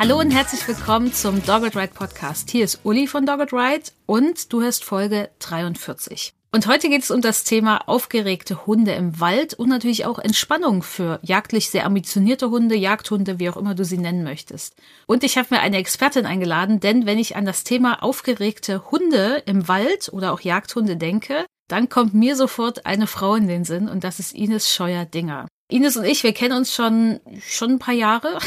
[0.00, 2.48] Hallo und herzlich willkommen zum Dogged Ride Podcast.
[2.50, 6.32] Hier ist Uli von Dogged Ride und du hörst Folge 43.
[6.52, 10.82] Und heute geht es um das Thema aufgeregte Hunde im Wald und natürlich auch Entspannung
[10.82, 14.74] für jagdlich sehr ambitionierte Hunde, Jagdhunde, wie auch immer du sie nennen möchtest.
[15.04, 19.42] Und ich habe mir eine Expertin eingeladen, denn wenn ich an das Thema aufgeregte Hunde
[19.44, 23.86] im Wald oder auch Jagdhunde denke, dann kommt mir sofort eine Frau in den Sinn
[23.86, 25.46] und das ist Ines Scheuer-Dinger.
[25.70, 28.38] Ines und ich, wir kennen uns schon, schon ein paar Jahre.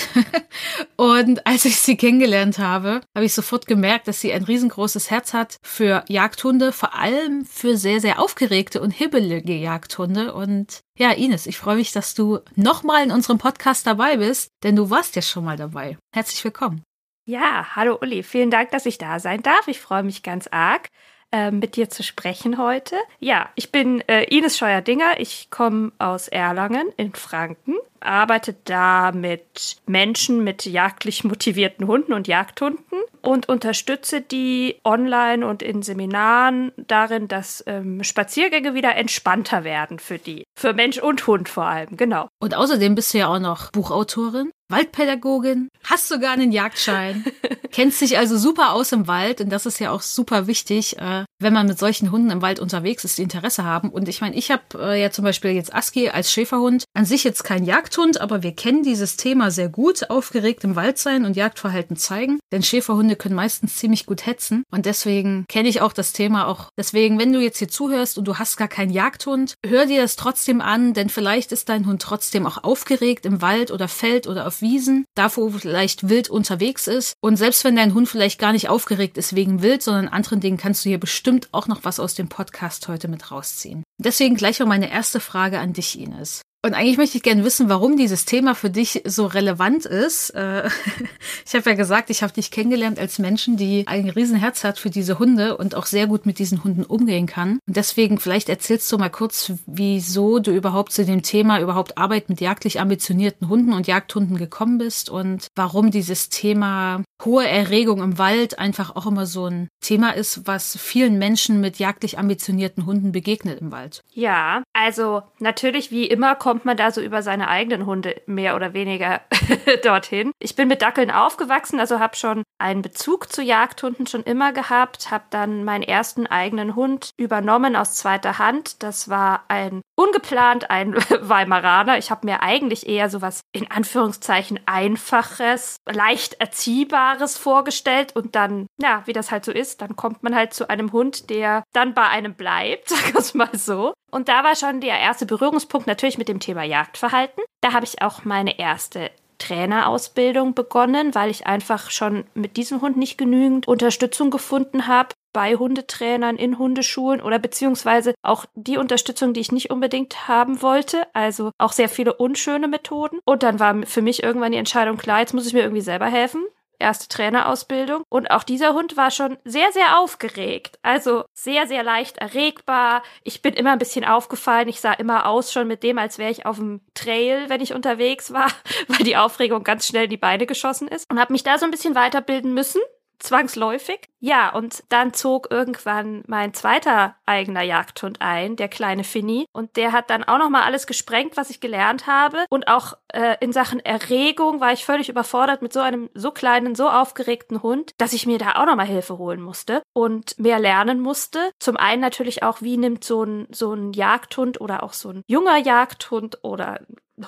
[0.95, 5.33] und als ich sie kennengelernt habe, habe ich sofort gemerkt, dass sie ein riesengroßes Herz
[5.33, 10.33] hat für Jagdhunde, vor allem für sehr, sehr aufgeregte und hibbelige Jagdhunde.
[10.33, 14.75] Und ja, Ines, ich freue mich, dass du nochmal in unserem Podcast dabei bist, denn
[14.75, 15.97] du warst ja schon mal dabei.
[16.13, 16.83] Herzlich willkommen.
[17.25, 19.67] Ja, hallo Uli, vielen Dank, dass ich da sein darf.
[19.67, 20.89] Ich freue mich ganz arg
[21.33, 22.95] äh, mit dir zu sprechen heute.
[23.19, 25.19] Ja, ich bin äh, Ines Scheuer-Dinger.
[25.19, 32.27] Ich komme aus Erlangen in Franken, arbeite da mit Menschen mit jagdlich motivierten Hunden und
[32.27, 39.97] Jagdhunden und unterstütze die online und in Seminaren darin, dass ähm, Spaziergänge wieder entspannter werden
[39.97, 40.43] für die.
[40.55, 42.27] Für Mensch und Hund vor allem, genau.
[42.39, 44.51] Und außerdem bist du ja auch noch Buchautorin.
[44.73, 47.23] Waldpädagogin, hast sogar einen Jagdschein,
[47.71, 51.25] kennst dich also super aus im Wald und das ist ja auch super wichtig, äh,
[51.39, 53.89] wenn man mit solchen Hunden im Wald unterwegs ist, die Interesse haben.
[53.89, 57.23] Und ich meine, ich habe äh, ja zum Beispiel jetzt Aski als Schäferhund, an sich
[57.23, 61.35] jetzt kein Jagdhund, aber wir kennen dieses Thema sehr gut, aufgeregt im Wald sein und
[61.35, 66.13] Jagdverhalten zeigen, denn Schäferhunde können meistens ziemlich gut hetzen und deswegen kenne ich auch das
[66.13, 66.69] Thema auch.
[66.77, 70.15] Deswegen, wenn du jetzt hier zuhörst und du hast gar keinen Jagdhund, hör dir das
[70.15, 74.47] trotzdem an, denn vielleicht ist dein Hund trotzdem auch aufgeregt im Wald oder Feld oder
[74.47, 77.13] auf Wiesen, da wo vielleicht wild unterwegs ist.
[77.21, 80.57] Und selbst wenn dein Hund vielleicht gar nicht aufgeregt ist wegen Wild, sondern anderen Dingen,
[80.57, 83.83] kannst du hier bestimmt auch noch was aus dem Podcast heute mit rausziehen.
[83.99, 86.41] Deswegen gleich mal meine erste Frage an dich, Ines.
[86.65, 90.29] Und eigentlich möchte ich gerne wissen, warum dieses Thema für dich so relevant ist.
[90.29, 90.69] Äh,
[91.45, 94.89] ich habe ja gesagt, ich habe dich kennengelernt als Menschen, die ein Riesenherz hat für
[94.89, 97.59] diese Hunde und auch sehr gut mit diesen Hunden umgehen kann.
[97.67, 102.29] Und deswegen vielleicht erzählst du mal kurz, wieso du überhaupt zu dem Thema überhaupt Arbeit
[102.29, 108.17] mit jagdlich ambitionierten Hunden und Jagdhunden gekommen bist und warum dieses Thema hohe Erregung im
[108.17, 113.11] Wald einfach auch immer so ein Thema ist, was vielen Menschen mit jagdlich ambitionierten Hunden
[113.11, 114.01] begegnet im Wald.
[114.13, 118.75] Ja, also natürlich wie immer kommt man da so über seine eigenen Hunde mehr oder
[118.75, 119.21] weniger
[119.83, 120.33] dorthin.
[120.37, 125.09] Ich bin mit Dackeln aufgewachsen, also habe schon einen Bezug zu Jagdhunden schon immer gehabt,
[125.09, 128.83] habe dann meinen ersten eigenen Hund übernommen aus zweiter Hand.
[128.83, 131.97] Das war ein ungeplant ein Weimaraner.
[131.97, 138.67] Ich habe mir eigentlich eher so was in Anführungszeichen einfaches, leicht erziehbares vorgestellt und dann,
[138.81, 141.93] ja, wie das halt so ist, dann kommt man halt zu einem Hund, der dann
[141.93, 143.93] bei einem bleibt, sag ich mal so.
[144.11, 147.43] Und da war schon der erste Berührungspunkt natürlich mit dem Thema Jagdverhalten.
[147.61, 149.09] Da habe ich auch meine erste
[149.43, 155.55] Trainerausbildung begonnen, weil ich einfach schon mit diesem Hund nicht genügend Unterstützung gefunden habe bei
[155.55, 161.07] Hundetrainern in Hundeschulen oder beziehungsweise auch die Unterstützung, die ich nicht unbedingt haben wollte.
[161.13, 163.19] Also auch sehr viele unschöne Methoden.
[163.25, 166.05] Und dann war für mich irgendwann die Entscheidung klar, jetzt muss ich mir irgendwie selber
[166.05, 166.43] helfen
[166.83, 168.03] erste Trainerausbildung.
[168.09, 170.77] Und auch dieser Hund war schon sehr, sehr aufgeregt.
[170.83, 173.01] Also sehr, sehr leicht erregbar.
[173.23, 174.67] Ich bin immer ein bisschen aufgefallen.
[174.67, 177.73] Ich sah immer aus schon mit dem, als wäre ich auf dem Trail, wenn ich
[177.73, 178.47] unterwegs war,
[178.87, 181.09] weil die Aufregung ganz schnell in die Beine geschossen ist.
[181.09, 182.81] Und habe mich da so ein bisschen weiterbilden müssen
[183.23, 184.09] zwangsläufig.
[184.19, 189.91] Ja, und dann zog irgendwann mein zweiter eigener Jagdhund ein, der kleine Finny, und der
[189.91, 193.51] hat dann auch noch mal alles gesprengt, was ich gelernt habe und auch äh, in
[193.51, 198.13] Sachen Erregung war ich völlig überfordert mit so einem so kleinen, so aufgeregten Hund, dass
[198.13, 201.51] ich mir da auch noch mal Hilfe holen musste und mehr lernen musste.
[201.59, 205.23] Zum einen natürlich auch, wie nimmt so ein so ein Jagdhund oder auch so ein
[205.27, 206.79] junger Jagdhund oder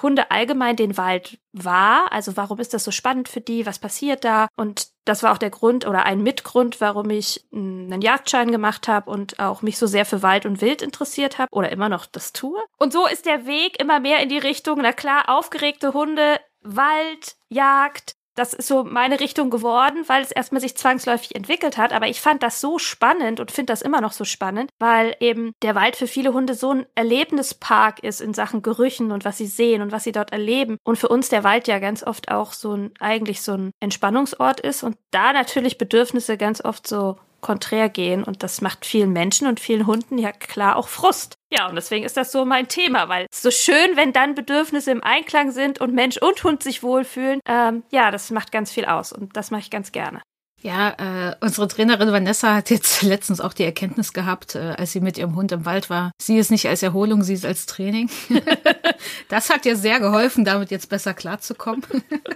[0.02, 2.12] Hunde allgemein den Wald wahr?
[2.12, 3.66] Also warum ist das so spannend für die?
[3.66, 4.48] Was passiert da?
[4.56, 8.88] Und das war auch der Grund oder ein Mitgrund, warum ich hm, einen Jagdschein gemacht
[8.88, 12.06] habe und auch mich so sehr für Wald und Wild interessiert habe oder immer noch
[12.06, 12.62] das tue.
[12.78, 17.36] Und so ist der Weg immer mehr in die Richtung, na klar, aufgeregte Hunde, Wald,
[17.50, 21.94] Jagd, das ist so meine Richtung geworden, weil es erstmal sich zwangsläufig entwickelt hat.
[21.94, 25.54] Aber ich fand das so spannend und finde das immer noch so spannend, weil eben
[25.62, 29.48] der Wald für viele Hunde so ein Erlebnispark ist in Sachen Gerüchen und was sie
[29.48, 30.78] sehen und was sie dort erleben.
[30.84, 34.60] Und für uns der Wald ja ganz oft auch so ein, eigentlich so ein Entspannungsort
[34.60, 39.48] ist und da natürlich Bedürfnisse ganz oft so konträr gehen und das macht vielen Menschen
[39.48, 41.36] und vielen Hunden ja klar auch Frust.
[41.52, 44.90] Ja, und deswegen ist das so mein Thema, weil es so schön, wenn dann Bedürfnisse
[44.90, 47.40] im Einklang sind und Mensch und Hund sich wohlfühlen.
[47.48, 50.24] Ähm, ja, das macht ganz viel aus und das mache ich ganz gerne.
[50.62, 55.00] Ja, äh, unsere Trainerin Vanessa hat jetzt letztens auch die Erkenntnis gehabt, äh, als sie
[55.00, 56.12] mit ihrem Hund im Wald war.
[56.20, 58.10] Sie ist nicht als Erholung, sie ist als Training.
[59.30, 61.84] das hat ihr sehr geholfen, damit jetzt besser klarzukommen.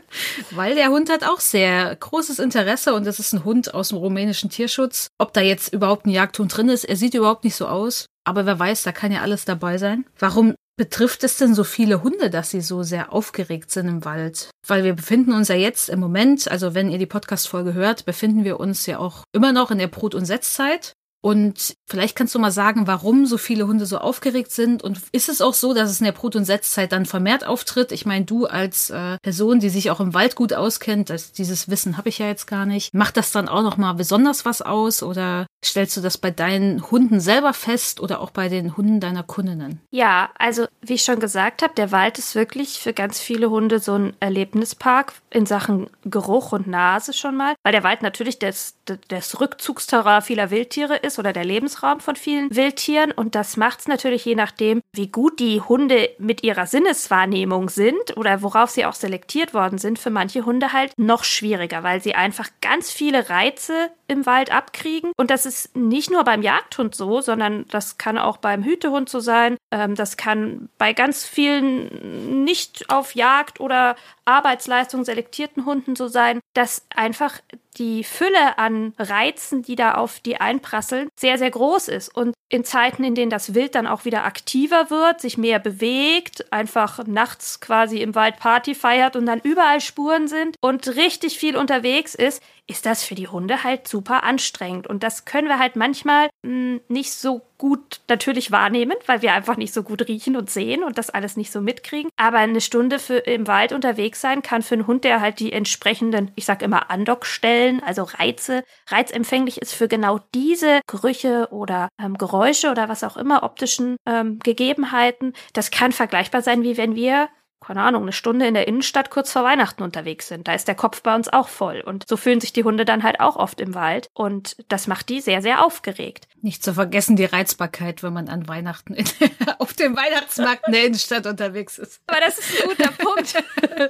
[0.51, 3.97] Weil der Hund hat auch sehr großes Interesse und es ist ein Hund aus dem
[3.97, 5.07] rumänischen Tierschutz.
[5.17, 8.05] Ob da jetzt überhaupt ein Jagdhund drin ist, er sieht überhaupt nicht so aus.
[8.25, 10.05] Aber wer weiß, da kann ja alles dabei sein.
[10.19, 14.49] Warum betrifft es denn so viele Hunde, dass sie so sehr aufgeregt sind im Wald?
[14.65, 18.45] Weil wir befinden uns ja jetzt im Moment, also wenn ihr die Podcast-Folge hört, befinden
[18.45, 20.93] wir uns ja auch immer noch in der Brut- und Setzzeit.
[21.21, 24.83] Und vielleicht kannst du mal sagen, warum so viele Hunde so aufgeregt sind.
[24.83, 27.91] Und ist es auch so, dass es in der Brut- und Setzzeit dann vermehrt auftritt?
[27.91, 31.69] Ich meine, du als äh, Person, die sich auch im Wald gut auskennt, das, dieses
[31.69, 32.93] Wissen habe ich ja jetzt gar nicht.
[32.93, 35.03] Macht das dann auch noch mal besonders was aus?
[35.03, 39.23] Oder stellst du das bei deinen Hunden selber fest oder auch bei den Hunden deiner
[39.23, 39.81] Kundinnen?
[39.91, 43.79] Ja, also wie ich schon gesagt habe, der Wald ist wirklich für ganz viele Hunde
[43.79, 47.55] so ein Erlebnispark in Sachen Geruch und Nase schon mal.
[47.63, 48.75] Weil der Wald natürlich das,
[49.07, 53.11] das Rückzugsterrain vieler Wildtiere ist oder der Lebensraum von vielen Wildtieren.
[53.11, 58.17] Und das macht es natürlich je nachdem, wie gut die Hunde mit ihrer Sinneswahrnehmung sind
[58.17, 62.15] oder worauf sie auch selektiert worden sind, für manche Hunde halt noch schwieriger, weil sie
[62.15, 65.11] einfach ganz viele Reize im Wald abkriegen.
[65.17, 69.19] Und das ist nicht nur beim Jagdhund so, sondern das kann auch beim Hütehund so
[69.19, 69.57] sein.
[69.71, 73.95] Ähm, das kann bei ganz vielen nicht auf Jagd oder
[74.25, 77.41] Arbeitsleistung selektierten Hunden so sein, dass einfach
[77.77, 82.15] die Fülle an Reizen, die da auf die einprasseln, sehr, sehr groß ist.
[82.15, 86.51] Und in Zeiten, in denen das Wild dann auch wieder aktiver wird, sich mehr bewegt,
[86.51, 91.55] einfach nachts quasi im Wald Party feiert und dann überall Spuren sind und richtig viel
[91.55, 94.85] unterwegs ist, ist das für die Hunde halt super anstrengend.
[94.87, 99.33] Und das können wir halt manchmal mh, hm, nicht so gut natürlich wahrnehmen, weil wir
[99.33, 102.09] einfach nicht so gut riechen und sehen und das alles nicht so mitkriegen.
[102.15, 105.51] Aber eine Stunde für, im Wald unterwegs sein kann für einen Hund, der halt die
[105.51, 112.17] entsprechenden, ich sag immer Andockstellen, also Reize, reizempfänglich ist für genau diese Gerüche oder ähm,
[112.17, 115.33] Geräusche oder was auch immer, optischen ähm, Gegebenheiten.
[115.53, 117.29] Das kann vergleichbar sein, wie wenn wir
[117.65, 120.47] keine Ahnung, eine Stunde in der Innenstadt kurz vor Weihnachten unterwegs sind.
[120.47, 121.81] Da ist der Kopf bei uns auch voll.
[121.81, 124.09] Und so fühlen sich die Hunde dann halt auch oft im Wald.
[124.13, 126.27] Und das macht die sehr, sehr aufgeregt.
[126.41, 129.05] Nicht zu vergessen die Reizbarkeit, wenn man an Weihnachten in,
[129.59, 132.01] auf dem Weihnachtsmarkt in der Innenstadt unterwegs ist.
[132.07, 133.43] Aber das ist ein guter Punkt.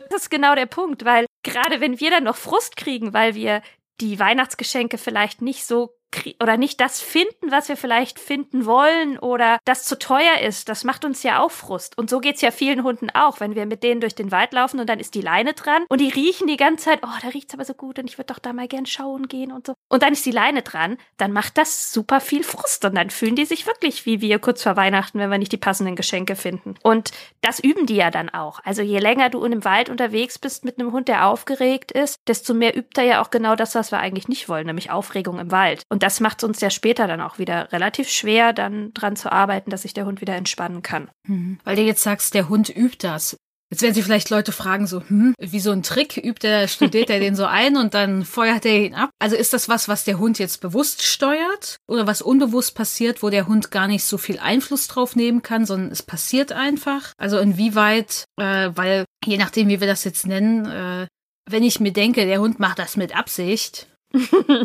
[0.10, 3.62] Das ist genau der Punkt, weil gerade wenn wir dann noch Frust kriegen, weil wir
[4.01, 5.99] die Weihnachtsgeschenke vielleicht nicht so
[6.41, 10.69] oder nicht das finden, was wir vielleicht finden wollen oder das zu teuer ist.
[10.69, 11.97] Das macht uns ja auch Frust.
[11.97, 14.79] Und so geht's ja vielen Hunden auch, wenn wir mit denen durch den Wald laufen
[14.79, 17.53] und dann ist die Leine dran und die riechen die ganze Zeit, oh, da riecht's
[17.53, 19.73] aber so gut und ich würde doch da mal gern schauen gehen und so.
[19.88, 23.35] Und dann ist die Leine dran, dann macht das super viel Frust und dann fühlen
[23.35, 26.75] die sich wirklich wie wir kurz vor Weihnachten, wenn wir nicht die passenden Geschenke finden.
[26.83, 28.59] Und das üben die ja dann auch.
[28.63, 32.17] Also je länger du in einem Wald unterwegs bist mit einem Hund, der aufgeregt ist,
[32.27, 35.39] desto mehr übt er ja auch genau das, was wir eigentlich nicht wollen, nämlich Aufregung
[35.39, 35.83] im Wald.
[35.89, 39.18] Und und das macht es uns ja später dann auch wieder relativ schwer, dann dran
[39.18, 41.10] zu arbeiten, dass sich der Hund wieder entspannen kann.
[41.28, 41.60] Mhm.
[41.66, 43.36] Weil du jetzt sagst, der Hund übt das.
[43.69, 47.10] Jetzt werden sich vielleicht Leute fragen, so, hm, wie so ein Trick, übt er, studiert
[47.10, 49.10] er den so ein und dann feuert er ihn ab?
[49.20, 53.29] Also ist das was, was der Hund jetzt bewusst steuert oder was unbewusst passiert, wo
[53.29, 57.12] der Hund gar nicht so viel Einfluss drauf nehmen kann, sondern es passiert einfach?
[57.18, 61.08] Also inwieweit, äh, weil je nachdem, wie wir das jetzt nennen, äh,
[61.50, 63.88] wenn ich mir denke, der Hund macht das mit Absicht,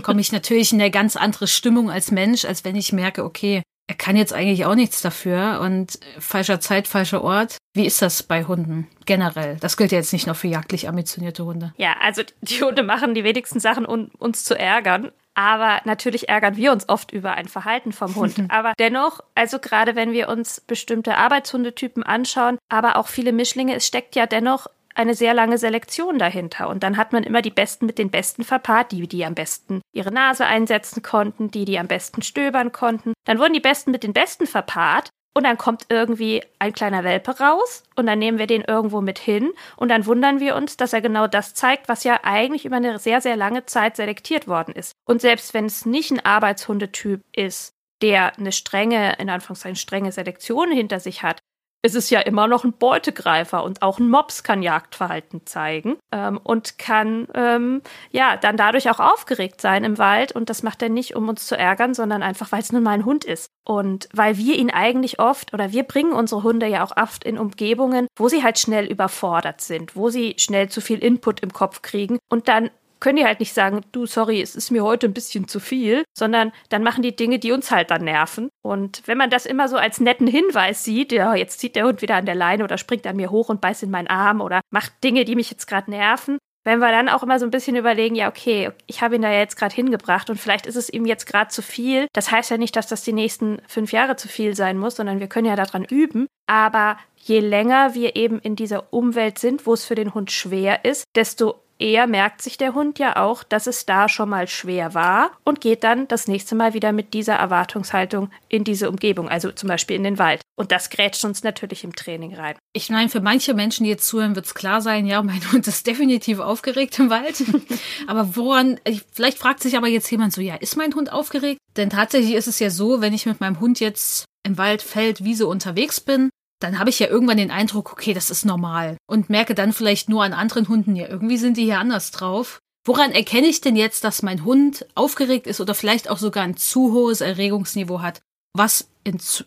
[0.02, 3.62] komme ich natürlich in eine ganz andere Stimmung als Mensch, als wenn ich merke, okay,
[3.86, 7.58] er kann jetzt eigentlich auch nichts dafür und falscher Zeit, falscher Ort.
[7.74, 9.58] Wie ist das bei Hunden generell?
[9.60, 11.74] Das gilt ja jetzt nicht nur für jagdlich ambitionierte Hunde.
[11.76, 15.12] Ja, also die Hunde machen die wenigsten Sachen, um uns zu ärgern.
[15.34, 18.36] Aber natürlich ärgern wir uns oft über ein Verhalten vom Hund.
[18.48, 23.86] aber dennoch, also gerade wenn wir uns bestimmte Arbeitshundetypen anschauen, aber auch viele Mischlinge, es
[23.86, 26.68] steckt ja dennoch eine sehr lange Selektion dahinter.
[26.68, 29.80] Und dann hat man immer die Besten mit den Besten verpaart, die, die am besten
[29.92, 33.12] ihre Nase einsetzen konnten, die, die am besten stöbern konnten.
[33.24, 35.10] Dann wurden die Besten mit den Besten verpaart.
[35.36, 39.18] Und dann kommt irgendwie ein kleiner Welpe raus und dann nehmen wir den irgendwo mit
[39.18, 42.76] hin und dann wundern wir uns, dass er genau das zeigt, was ja eigentlich über
[42.76, 44.92] eine sehr, sehr lange Zeit selektiert worden ist.
[45.04, 50.70] Und selbst wenn es nicht ein Arbeitshundetyp ist, der eine strenge, in Anführungszeichen strenge Selektion
[50.70, 51.40] hinter sich hat,
[51.84, 56.40] es ist ja immer noch ein Beutegreifer und auch ein Mops kann Jagdverhalten zeigen ähm,
[56.42, 60.32] und kann ähm, ja dann dadurch auch aufgeregt sein im Wald.
[60.32, 62.92] Und das macht er nicht, um uns zu ärgern, sondern einfach, weil es nun mal
[62.92, 63.50] ein Hund ist.
[63.66, 67.38] Und weil wir ihn eigentlich oft oder wir bringen unsere Hunde ja auch oft in
[67.38, 71.82] Umgebungen, wo sie halt schnell überfordert sind, wo sie schnell zu viel Input im Kopf
[71.82, 72.70] kriegen und dann
[73.04, 76.04] können die halt nicht sagen, du, sorry, es ist mir heute ein bisschen zu viel,
[76.16, 78.48] sondern dann machen die Dinge, die uns halt dann nerven.
[78.62, 82.00] Und wenn man das immer so als netten Hinweis sieht, ja, jetzt zieht der Hund
[82.00, 84.62] wieder an der Leine oder springt an mir hoch und beißt in meinen Arm oder
[84.70, 87.76] macht Dinge, die mich jetzt gerade nerven, wenn wir dann auch immer so ein bisschen
[87.76, 91.04] überlegen, ja, okay, ich habe ihn da jetzt gerade hingebracht und vielleicht ist es ihm
[91.04, 92.08] jetzt gerade zu viel.
[92.14, 95.20] Das heißt ja nicht, dass das die nächsten fünf Jahre zu viel sein muss, sondern
[95.20, 96.26] wir können ja daran üben.
[96.46, 100.86] Aber je länger wir eben in dieser Umwelt sind, wo es für den Hund schwer
[100.86, 104.94] ist, desto eher merkt sich der Hund ja auch, dass es da schon mal schwer
[104.94, 109.50] war und geht dann das nächste Mal wieder mit dieser Erwartungshaltung in diese Umgebung, also
[109.52, 110.40] zum Beispiel in den Wald.
[110.56, 112.56] Und das grätscht uns natürlich im Training rein.
[112.72, 115.66] Ich meine, für manche Menschen, die jetzt zuhören, wird es klar sein, ja, mein Hund
[115.66, 117.42] ist definitiv aufgeregt im Wald.
[118.06, 118.80] aber woran,
[119.12, 121.58] vielleicht fragt sich aber jetzt jemand so, ja, ist mein Hund aufgeregt?
[121.76, 125.24] Denn tatsächlich ist es ja so, wenn ich mit meinem Hund jetzt im Wald, Feld,
[125.24, 128.96] Wiese unterwegs bin, dann habe ich ja irgendwann den Eindruck, okay, das ist normal.
[129.06, 132.60] Und merke dann vielleicht nur an anderen Hunden, ja, irgendwie sind die hier anders drauf.
[132.86, 136.56] Woran erkenne ich denn jetzt, dass mein Hund aufgeregt ist oder vielleicht auch sogar ein
[136.56, 138.20] zu hohes Erregungsniveau hat,
[138.52, 138.88] was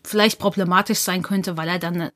[0.04, 2.10] vielleicht problematisch sein könnte, weil er dann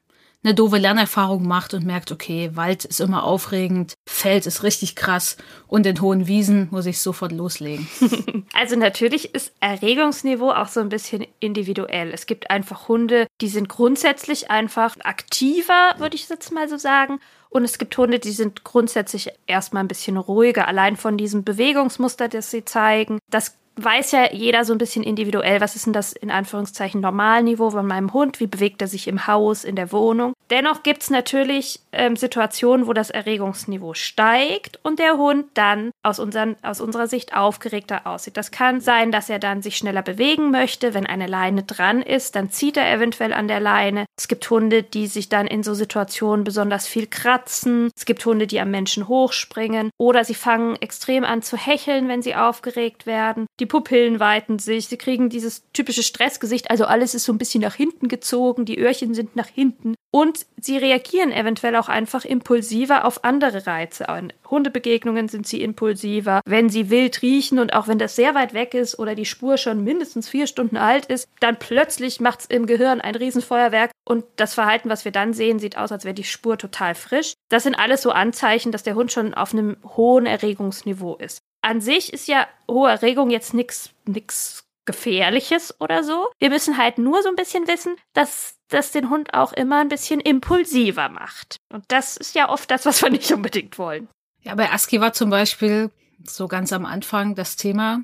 [0.43, 5.38] eine doofe Lernerfahrung macht und merkt, okay, Wald ist immer aufregend, Feld ist richtig krass
[5.67, 7.88] und in hohen Wiesen muss ich sofort loslegen.
[8.53, 12.12] Also natürlich ist Erregungsniveau auch so ein bisschen individuell.
[12.12, 17.19] Es gibt einfach Hunde, die sind grundsätzlich einfach aktiver, würde ich jetzt mal so sagen.
[17.50, 22.27] Und es gibt Hunde, die sind grundsätzlich erstmal ein bisschen ruhiger, allein von diesem Bewegungsmuster,
[22.27, 23.19] das sie zeigen.
[23.29, 27.70] Das weiß ja jeder so ein bisschen individuell, was ist denn das in Anführungszeichen Normalniveau
[27.70, 30.34] von meinem Hund, wie bewegt er sich im Haus, in der Wohnung.
[30.50, 36.20] Dennoch gibt es natürlich ähm, Situationen, wo das Erregungsniveau steigt und der Hund dann aus,
[36.20, 38.36] unseren, aus unserer Sicht aufgeregter aussieht.
[38.36, 40.94] Das kann sein, dass er dann sich schneller bewegen möchte.
[40.94, 44.06] Wenn eine Leine dran ist, dann zieht er eventuell an der Leine.
[44.18, 47.90] Es gibt Hunde, die sich dann in so Situationen besonders viel kratzen.
[47.96, 52.22] Es gibt Hunde, die am Menschen hochspringen oder sie fangen extrem an zu hecheln, wenn
[52.22, 57.24] sie aufgeregt werden die Pupillen weiten sich, sie kriegen dieses typische Stressgesicht, also alles ist
[57.24, 61.78] so ein bisschen nach hinten gezogen, die Öhrchen sind nach hinten und sie reagieren eventuell
[61.78, 64.10] auch einfach impulsiver auf andere Reize.
[64.10, 66.42] An Hundebegegnungen sind sie impulsiver.
[66.46, 69.56] Wenn sie wild riechen und auch wenn das sehr weit weg ist oder die Spur
[69.56, 74.25] schon mindestens vier Stunden alt ist, dann plötzlich macht es im Gehirn ein Riesenfeuerwerk und
[74.36, 77.36] das Verhalten, was wir dann sehen, sieht aus, als wäre die Spur total frisch.
[77.48, 81.82] Das sind alles so Anzeichen, dass der Hund schon auf einem hohen Erregungsniveau ist an
[81.82, 86.27] sich ist ja hohe Erregung jetzt nichts nix Gefährliches oder so.
[86.39, 89.89] Wir müssen halt nur so ein bisschen wissen, dass das den Hund auch immer ein
[89.89, 91.58] bisschen impulsiver macht.
[91.70, 94.08] Und das ist ja oft das, was wir nicht unbedingt wollen.
[94.41, 95.91] Ja, bei Aski war zum Beispiel
[96.25, 98.03] so ganz am Anfang das Thema,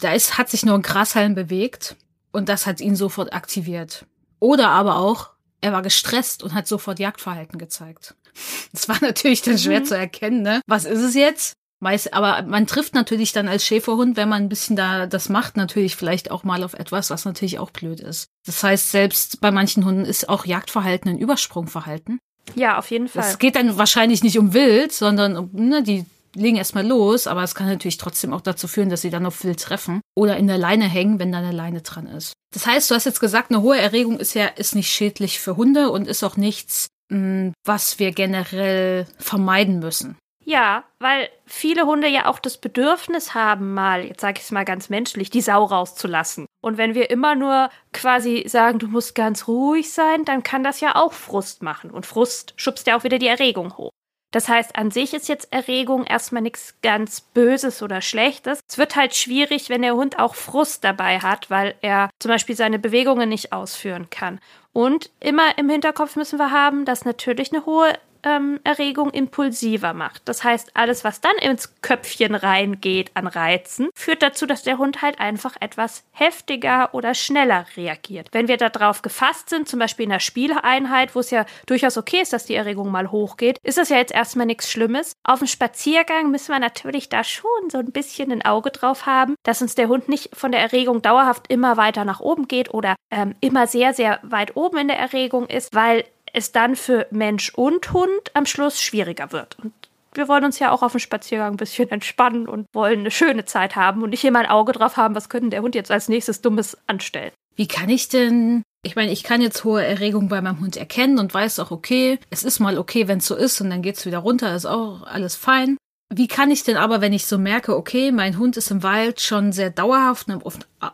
[0.00, 1.96] da ist, hat sich nur ein Grashalm bewegt
[2.30, 4.06] und das hat ihn sofort aktiviert.
[4.38, 5.30] Oder aber auch,
[5.60, 8.14] er war gestresst und hat sofort Jagdverhalten gezeigt.
[8.72, 9.84] Das war natürlich dann schwer mhm.
[9.84, 10.62] zu erkennen, ne?
[10.66, 11.52] Was ist es jetzt?
[11.82, 15.56] Meist, aber man trifft natürlich dann als Schäferhund, wenn man ein bisschen da das macht,
[15.56, 18.28] natürlich vielleicht auch mal auf etwas, was natürlich auch blöd ist.
[18.46, 22.18] Das heißt, selbst bei manchen Hunden ist auch Jagdverhalten ein Übersprungverhalten.
[22.54, 23.24] Ja, auf jeden Fall.
[23.24, 27.42] Es geht dann wahrscheinlich nicht um Wild, sondern um, ne, die legen erstmal los, aber
[27.42, 30.46] es kann natürlich trotzdem auch dazu führen, dass sie dann auf Wild treffen oder in
[30.46, 32.32] der Leine hängen, wenn da eine Leine dran ist.
[32.54, 35.56] Das heißt, du hast jetzt gesagt, eine hohe Erregung ist ja ist nicht schädlich für
[35.56, 40.16] Hunde und ist auch nichts, hm, was wir generell vermeiden müssen.
[40.44, 44.64] Ja, weil viele Hunde ja auch das Bedürfnis haben, mal, jetzt sage ich es mal
[44.64, 46.46] ganz menschlich, die Sau rauszulassen.
[46.60, 50.80] Und wenn wir immer nur quasi sagen, du musst ganz ruhig sein, dann kann das
[50.80, 51.90] ja auch Frust machen.
[51.90, 53.90] Und Frust schubst ja auch wieder die Erregung hoch.
[54.32, 58.60] Das heißt, an sich ist jetzt Erregung erstmal nichts ganz Böses oder Schlechtes.
[58.66, 62.56] Es wird halt schwierig, wenn der Hund auch Frust dabei hat, weil er zum Beispiel
[62.56, 64.40] seine Bewegungen nicht ausführen kann.
[64.72, 67.92] Und immer im Hinterkopf müssen wir haben, dass natürlich eine hohe
[68.24, 70.22] ähm, Erregung impulsiver macht.
[70.26, 75.02] Das heißt, alles, was dann ins Köpfchen reingeht an Reizen, führt dazu, dass der Hund
[75.02, 78.28] halt einfach etwas heftiger oder schneller reagiert.
[78.32, 82.20] Wenn wir darauf gefasst sind, zum Beispiel in der Spieleinheit, wo es ja durchaus okay
[82.20, 85.12] ist, dass die Erregung mal hochgeht, ist das ja jetzt erstmal nichts Schlimmes.
[85.24, 89.34] Auf dem Spaziergang müssen wir natürlich da schon so ein bisschen ein Auge drauf haben,
[89.42, 92.96] dass uns der Hund nicht von der Erregung dauerhaft immer weiter nach oben geht oder
[93.10, 97.52] ähm, immer sehr, sehr weit oben in der Erregung ist, weil es dann für Mensch
[97.54, 99.56] und Hund am Schluss schwieriger wird.
[99.62, 99.72] Und
[100.14, 103.44] wir wollen uns ja auch auf dem Spaziergang ein bisschen entspannen und wollen eine schöne
[103.44, 106.08] Zeit haben und nicht immer ein Auge drauf haben, was könnte der Hund jetzt als
[106.08, 107.32] nächstes Dummes anstellen.
[107.56, 111.18] Wie kann ich denn Ich meine, ich kann jetzt hohe Erregung bei meinem Hund erkennen
[111.18, 114.06] und weiß auch, okay, es ist mal okay, wenn es so ist und dann geht's
[114.06, 115.76] wieder runter, ist auch alles fein.
[116.14, 119.22] Wie kann ich denn aber, wenn ich so merke, okay, mein Hund ist im Wald
[119.22, 120.26] schon sehr dauerhaft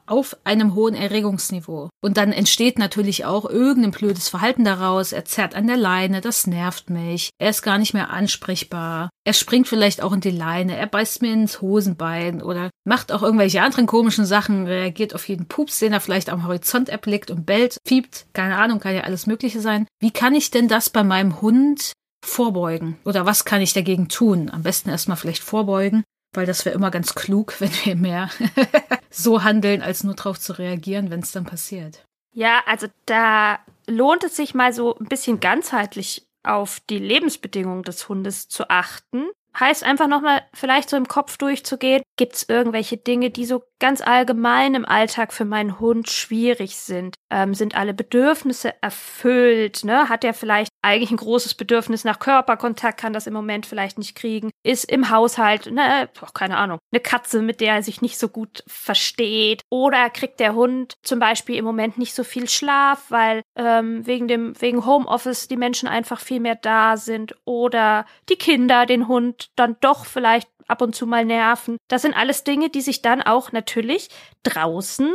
[0.07, 1.89] auf, einem hohen Erregungsniveau.
[2.01, 5.13] Und dann entsteht natürlich auch irgendein blödes Verhalten daraus.
[5.13, 7.31] Er zerrt an der Leine, das nervt mich.
[7.39, 9.11] Er ist gar nicht mehr ansprechbar.
[9.25, 13.23] Er springt vielleicht auch in die Leine, er beißt mir ins Hosenbein oder macht auch
[13.23, 17.45] irgendwelche anderen komischen Sachen, reagiert auf jeden Pups, den er vielleicht am Horizont erblickt und
[17.45, 18.27] bellt, fiebt.
[18.35, 19.87] Keine Ahnung, kann ja alles Mögliche sein.
[20.01, 21.93] Wie kann ich denn das bei meinem Hund
[22.25, 22.99] vorbeugen?
[23.05, 24.51] Oder was kann ich dagegen tun?
[24.51, 28.31] Am besten erstmal vielleicht vorbeugen, weil das wäre immer ganz klug, wenn wir mehr
[29.11, 32.05] so handeln, als nur darauf zu reagieren, wenn es dann passiert.
[32.35, 38.09] Ja, also da lohnt es sich mal so ein bisschen ganzheitlich auf die Lebensbedingungen des
[38.09, 43.31] Hundes zu achten heißt einfach nochmal vielleicht so im Kopf durchzugehen, gibt es irgendwelche Dinge,
[43.31, 47.15] die so ganz allgemein im Alltag für meinen Hund schwierig sind?
[47.31, 49.85] Ähm, sind alle Bedürfnisse erfüllt?
[49.85, 50.09] Ne?
[50.09, 54.15] Hat er vielleicht eigentlich ein großes Bedürfnis nach Körperkontakt, kann das im Moment vielleicht nicht
[54.15, 54.51] kriegen?
[54.63, 58.63] Ist im Haushalt, ne, keine Ahnung, eine Katze, mit der er sich nicht so gut
[58.67, 59.63] versteht?
[59.71, 64.29] Oder kriegt der Hund zum Beispiel im Moment nicht so viel Schlaf, weil ähm, wegen
[64.29, 67.35] dem wegen Homeoffice die Menschen einfach viel mehr da sind?
[67.45, 71.79] Oder die Kinder den Hund dann doch vielleicht ab und zu mal nerven.
[71.89, 74.09] Das sind alles Dinge, die sich dann auch natürlich
[74.43, 75.15] draußen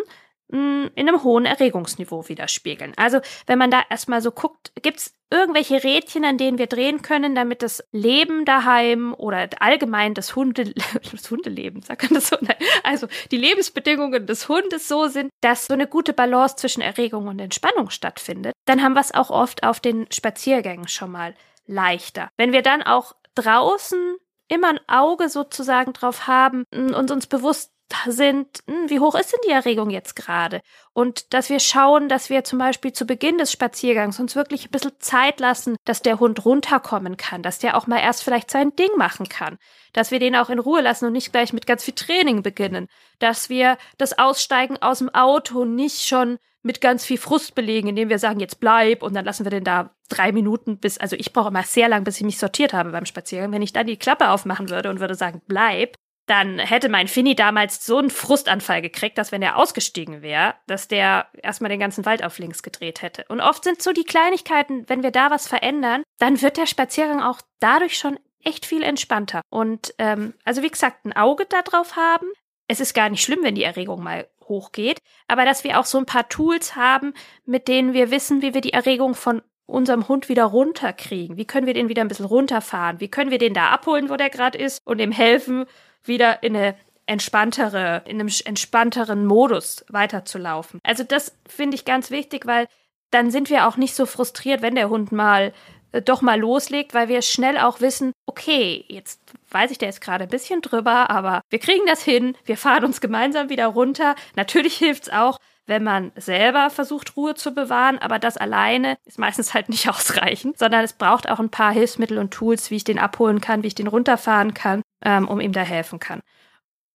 [0.52, 2.94] hm, in einem hohen Erregungsniveau widerspiegeln.
[2.96, 7.34] Also wenn man da erstmal so guckt, gibt's irgendwelche Rädchen, an denen wir drehen können,
[7.34, 10.74] damit das Leben daheim oder allgemein das Hunde
[11.12, 12.56] das Hundeleben, sagt man das so, Nein.
[12.84, 17.40] also die Lebensbedingungen des Hundes so sind, dass so eine gute Balance zwischen Erregung und
[17.40, 21.34] Entspannung stattfindet, dann haben wir es auch oft auf den Spaziergängen schon mal
[21.66, 22.30] leichter.
[22.38, 27.73] Wenn wir dann auch draußen immer ein Auge sozusagen drauf haben und uns bewusst
[28.08, 30.62] sind, hm, wie hoch ist denn die Erregung jetzt gerade?
[30.94, 34.72] Und dass wir schauen, dass wir zum Beispiel zu Beginn des Spaziergangs uns wirklich ein
[34.72, 38.76] bisschen Zeit lassen, dass der Hund runterkommen kann, dass der auch mal erst vielleicht sein
[38.76, 39.58] Ding machen kann,
[39.94, 42.88] dass wir den auch in Ruhe lassen und nicht gleich mit ganz viel Training beginnen,
[43.20, 48.10] dass wir das Aussteigen aus dem Auto nicht schon mit ganz viel Frust belegen, indem
[48.10, 51.34] wir sagen, jetzt bleib und dann lassen wir den da drei Minuten bis, also ich
[51.34, 53.52] brauche immer sehr lang, bis ich mich sortiert habe beim Spaziergang.
[53.52, 57.36] Wenn ich dann die Klappe aufmachen würde und würde sagen, bleib, dann hätte mein Finny
[57.36, 62.06] damals so einen Frustanfall gekriegt, dass wenn er ausgestiegen wäre, dass der erstmal den ganzen
[62.06, 63.26] Wald auf links gedreht hätte.
[63.28, 67.22] Und oft sind so die Kleinigkeiten, wenn wir da was verändern, dann wird der Spaziergang
[67.22, 69.42] auch dadurch schon echt viel entspannter.
[69.50, 72.28] Und ähm, also wie gesagt, ein Auge darauf haben.
[72.68, 75.98] Es ist gar nicht schlimm, wenn die Erregung mal hochgeht, aber dass wir auch so
[75.98, 77.14] ein paar Tools haben,
[77.46, 81.38] mit denen wir wissen, wie wir die Erregung von unserem Hund wieder runterkriegen.
[81.38, 83.00] Wie können wir den wieder ein bisschen runterfahren?
[83.00, 85.66] Wie können wir den da abholen, wo der gerade ist und ihm helfen,
[86.04, 90.80] wieder in eine entspanntere, in einem entspannteren Modus weiterzulaufen.
[90.84, 92.68] Also das finde ich ganz wichtig, weil
[93.12, 95.54] dann sind wir auch nicht so frustriert, wenn der Hund mal
[95.92, 99.22] äh, doch mal loslegt, weil wir schnell auch wissen, okay, jetzt
[99.52, 102.86] weiß ich, der ist gerade ein bisschen drüber, aber wir kriegen das hin, wir fahren
[102.86, 104.16] uns gemeinsam wieder runter.
[104.36, 109.54] Natürlich hilft's auch, wenn man selber versucht, Ruhe zu bewahren, aber das alleine ist meistens
[109.54, 113.00] halt nicht ausreichend, sondern es braucht auch ein paar Hilfsmittel und Tools, wie ich den
[113.00, 116.22] abholen kann, wie ich den runterfahren kann, ähm, um ihm da helfen kann.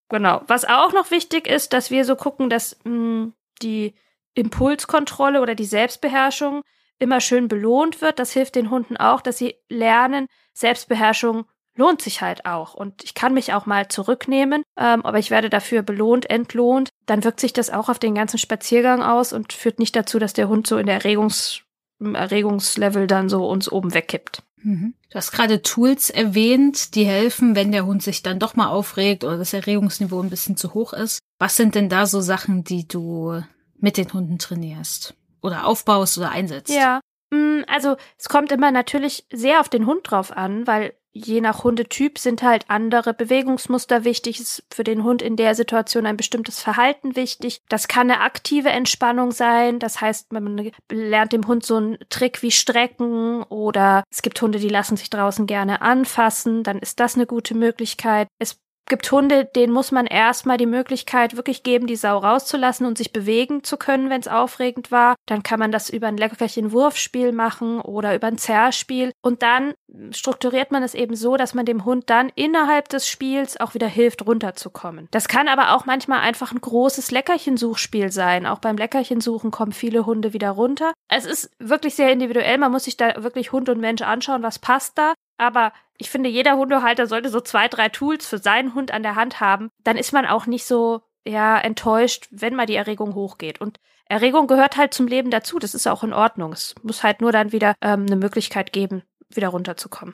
[0.09, 0.41] Genau.
[0.47, 3.95] Was auch noch wichtig ist, dass wir so gucken, dass mh, hm, die
[4.33, 6.63] Impulskontrolle oder die Selbstbeherrschung
[6.97, 8.19] immer schön belohnt wird.
[8.19, 11.45] Das hilft den Hunden auch, dass sie lernen, Selbstbeherrschung
[11.79, 12.75] lohnt sich halt auch.
[12.75, 16.89] Und ich kann mich auch mal zurücknehmen, ähm, aber ich werde dafür belohnt, entlohnt.
[17.07, 20.33] Dann wirkt sich das auch auf den ganzen Spaziergang aus und führt nicht dazu, dass
[20.33, 21.61] der Hund so in der Erregungs
[21.99, 24.43] im Erregungslevel dann so uns oben wegkippt.
[24.61, 24.93] Mhm.
[25.09, 29.23] Du hast gerade Tools erwähnt, die helfen, wenn der Hund sich dann doch mal aufregt
[29.23, 31.19] oder das Erregungsniveau ein bisschen zu hoch ist.
[31.39, 33.41] Was sind denn da so Sachen, die du
[33.77, 35.15] mit den Hunden trainierst?
[35.41, 36.73] Oder aufbaust oder einsetzt?
[36.73, 36.99] Ja,
[37.31, 41.63] mm, also es kommt immer natürlich sehr auf den Hund drauf an, weil je nach
[41.63, 44.39] Hundetyp sind halt andere Bewegungsmuster wichtig.
[44.39, 47.61] Ist für den Hund in der Situation ein bestimmtes Verhalten wichtig.
[47.69, 49.79] Das kann eine aktive Entspannung sein.
[49.79, 54.59] Das heißt, man lernt dem Hund so einen Trick wie Strecken oder es gibt Hunde,
[54.59, 56.63] die lassen sich draußen gerne anfassen.
[56.63, 58.27] Dann ist das eine gute Möglichkeit.
[58.39, 62.97] Es gibt Hunde, denen muss man erstmal die Möglichkeit wirklich geben, die Sau rauszulassen und
[62.97, 65.15] sich bewegen zu können, wenn es aufregend war.
[65.27, 69.11] Dann kann man das über ein Leckerchen-Wurfspiel machen oder über ein Zerrspiel.
[69.21, 69.73] Und dann
[70.11, 73.87] strukturiert man es eben so, dass man dem Hund dann innerhalb des Spiels auch wieder
[73.87, 75.07] hilft, runterzukommen.
[75.11, 78.45] Das kann aber auch manchmal einfach ein großes Leckerchensuchspiel sein.
[78.45, 80.93] Auch beim Leckerchensuchen kommen viele Hunde wieder runter.
[81.07, 82.57] Es ist wirklich sehr individuell.
[82.57, 85.13] Man muss sich da wirklich Hund und Mensch anschauen, was passt da.
[85.39, 89.15] Aber ich finde, jeder Hundehalter sollte so zwei, drei Tools für seinen Hund an der
[89.15, 89.69] Hand haben.
[89.83, 93.59] Dann ist man auch nicht so ja enttäuscht, wenn mal die Erregung hochgeht.
[93.61, 95.59] Und Erregung gehört halt zum Leben dazu.
[95.59, 96.53] Das ist auch in Ordnung.
[96.53, 100.13] Es muss halt nur dann wieder ähm, eine Möglichkeit geben, wieder runterzukommen.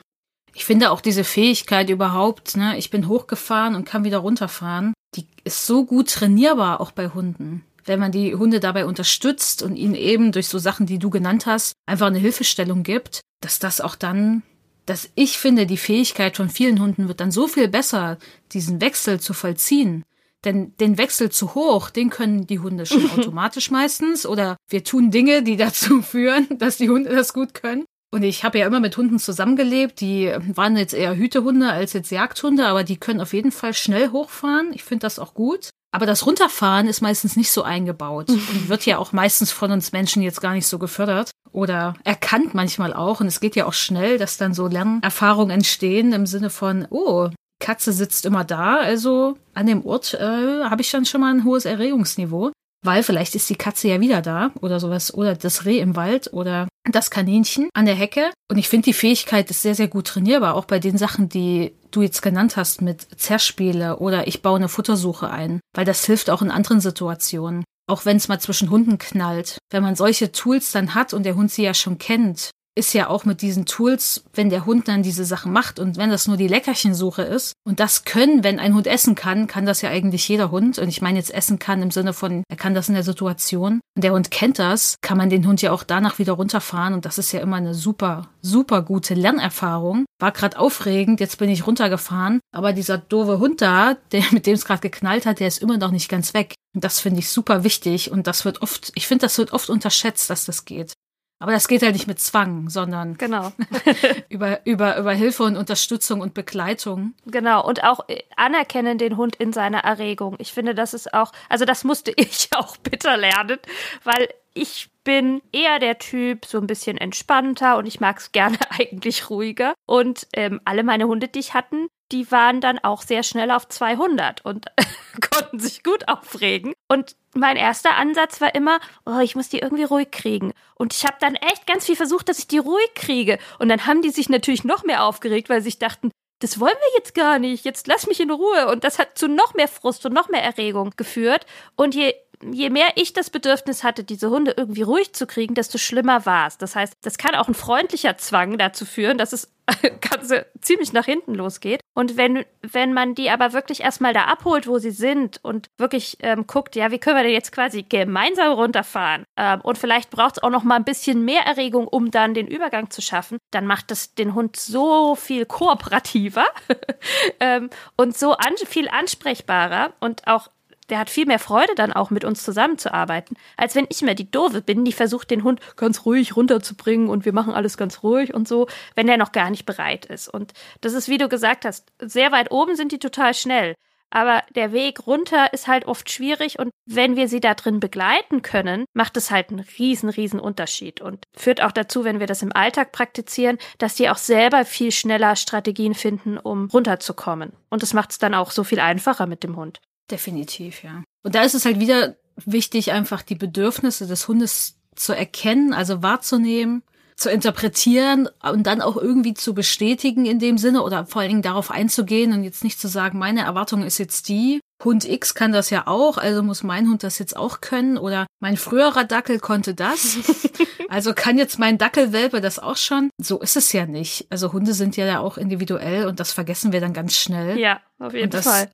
[0.54, 5.26] Ich finde auch diese Fähigkeit überhaupt, ne, ich bin hochgefahren und kann wieder runterfahren, die
[5.44, 7.62] ist so gut trainierbar auch bei Hunden.
[7.84, 11.44] Wenn man die Hunde dabei unterstützt und ihnen eben durch so Sachen, die du genannt
[11.44, 14.42] hast, einfach eine Hilfestellung gibt, dass das auch dann,
[14.86, 18.18] dass ich finde, die Fähigkeit von vielen Hunden wird dann so viel besser,
[18.52, 20.04] diesen Wechsel zu vollziehen.
[20.44, 24.24] Denn den Wechsel zu hoch, den können die Hunde schon automatisch meistens.
[24.24, 27.84] Oder wir tun Dinge, die dazu führen, dass die Hunde das gut können.
[28.12, 32.10] Und ich habe ja immer mit Hunden zusammengelebt, die waren jetzt eher Hütehunde als jetzt
[32.10, 34.70] Jagdhunde, aber die können auf jeden Fall schnell hochfahren.
[34.72, 35.70] Ich finde das auch gut.
[35.96, 39.92] Aber das Runterfahren ist meistens nicht so eingebaut und wird ja auch meistens von uns
[39.92, 43.20] Menschen jetzt gar nicht so gefördert oder erkannt manchmal auch.
[43.20, 47.30] Und es geht ja auch schnell, dass dann so Lernerfahrungen entstehen im Sinne von, oh,
[47.60, 51.44] Katze sitzt immer da, also an dem Ort äh, habe ich dann schon mal ein
[51.44, 52.52] hohes Erregungsniveau
[52.84, 56.32] weil vielleicht ist die Katze ja wieder da oder sowas oder das Reh im Wald
[56.32, 58.30] oder das Kaninchen an der Hecke.
[58.50, 61.72] Und ich finde, die Fähigkeit ist sehr, sehr gut trainierbar, auch bei den Sachen, die
[61.90, 66.30] du jetzt genannt hast mit Zerspiele oder ich baue eine Futtersuche ein, weil das hilft
[66.30, 67.64] auch in anderen Situationen.
[67.88, 69.58] Auch wenn es mal zwischen Hunden knallt.
[69.70, 73.08] Wenn man solche Tools dann hat und der Hund sie ja schon kennt, ist ja
[73.08, 76.36] auch mit diesen Tools, wenn der Hund dann diese Sachen macht und wenn das nur
[76.36, 80.28] die Leckerchensuche ist und das können, wenn ein Hund essen kann, kann das ja eigentlich
[80.28, 82.94] jeder Hund und ich meine jetzt essen kann im Sinne von, er kann das in
[82.94, 86.34] der Situation und der Hund kennt das, kann man den Hund ja auch danach wieder
[86.34, 90.04] runterfahren und das ist ja immer eine super, super gute Lernerfahrung.
[90.20, 94.54] War gerade aufregend, jetzt bin ich runtergefahren, aber dieser doofe Hund da, der mit dem
[94.54, 96.54] es gerade geknallt hat, der ist immer noch nicht ganz weg.
[96.74, 99.70] Und das finde ich super wichtig und das wird oft, ich finde, das wird oft
[99.70, 100.92] unterschätzt, dass das geht.
[101.38, 103.52] Aber das geht halt nicht mit Zwang, sondern genau.
[104.30, 107.14] über, über, über Hilfe und Unterstützung und Begleitung.
[107.26, 107.66] Genau.
[107.66, 110.36] Und auch äh, anerkennen den Hund in seiner Erregung.
[110.38, 113.58] Ich finde, das ist auch, also das musste ich auch bitter lernen,
[114.04, 118.58] weil ich bin eher der Typ so ein bisschen entspannter und ich mag es gerne
[118.70, 119.74] eigentlich ruhiger.
[119.86, 123.68] Und ähm, alle meine Hunde, die ich hatten, die waren dann auch sehr schnell auf
[123.68, 124.66] 200 und
[125.30, 126.72] konnten sich gut aufregen.
[126.88, 130.52] Und mein erster Ansatz war immer, oh, ich muss die irgendwie ruhig kriegen.
[130.74, 133.38] Und ich habe dann echt ganz viel versucht, dass ich die ruhig kriege.
[133.58, 136.74] Und dann haben die sich natürlich noch mehr aufgeregt, weil sie sich dachten, das wollen
[136.74, 137.64] wir jetzt gar nicht.
[137.64, 138.68] Jetzt lass mich in Ruhe.
[138.68, 141.46] Und das hat zu noch mehr Frust und noch mehr Erregung geführt.
[141.76, 145.78] Und je je mehr ich das Bedürfnis hatte, diese Hunde irgendwie ruhig zu kriegen, desto
[145.78, 146.58] schlimmer war es.
[146.58, 149.55] Das heißt, das kann auch ein freundlicher Zwang dazu führen, dass es
[150.00, 151.80] Ganze ziemlich nach hinten losgeht.
[151.94, 156.18] Und wenn, wenn man die aber wirklich erstmal da abholt, wo sie sind und wirklich
[156.20, 159.24] ähm, guckt, ja, wie können wir denn jetzt quasi gemeinsam runterfahren?
[159.36, 162.46] Ähm, und vielleicht braucht es auch noch mal ein bisschen mehr Erregung, um dann den
[162.46, 166.46] Übergang zu schaffen, dann macht das den Hund so viel kooperativer
[167.40, 170.48] ähm, und so an, viel ansprechbarer und auch
[170.90, 174.30] der hat viel mehr Freude dann auch mit uns zusammenzuarbeiten, als wenn ich immer die
[174.30, 178.34] Doofe bin, die versucht, den Hund ganz ruhig runterzubringen und wir machen alles ganz ruhig
[178.34, 180.28] und so, wenn der noch gar nicht bereit ist.
[180.28, 183.74] Und das ist, wie du gesagt hast, sehr weit oben sind die total schnell.
[184.10, 188.42] Aber der Weg runter ist halt oft schwierig und wenn wir sie da drin begleiten
[188.42, 192.42] können, macht es halt einen riesen, riesen Unterschied und führt auch dazu, wenn wir das
[192.42, 197.52] im Alltag praktizieren, dass die auch selber viel schneller Strategien finden, um runterzukommen.
[197.68, 199.80] Und das macht es dann auch so viel einfacher mit dem Hund.
[200.10, 201.02] Definitiv, ja.
[201.22, 206.02] Und da ist es halt wieder wichtig, einfach die Bedürfnisse des Hundes zu erkennen, also
[206.02, 206.82] wahrzunehmen,
[207.16, 211.42] zu interpretieren und dann auch irgendwie zu bestätigen in dem Sinne oder vor allen Dingen
[211.42, 215.52] darauf einzugehen und jetzt nicht zu sagen, meine Erwartung ist jetzt die, Hund X kann
[215.52, 219.38] das ja auch, also muss mein Hund das jetzt auch können oder mein früherer Dackel
[219.38, 220.18] konnte das,
[220.90, 223.08] also kann jetzt mein Dackelwelpe das auch schon.
[223.18, 224.26] So ist es ja nicht.
[224.28, 227.58] Also Hunde sind ja auch individuell und das vergessen wir dann ganz schnell.
[227.58, 228.70] Ja, auf jeden Fall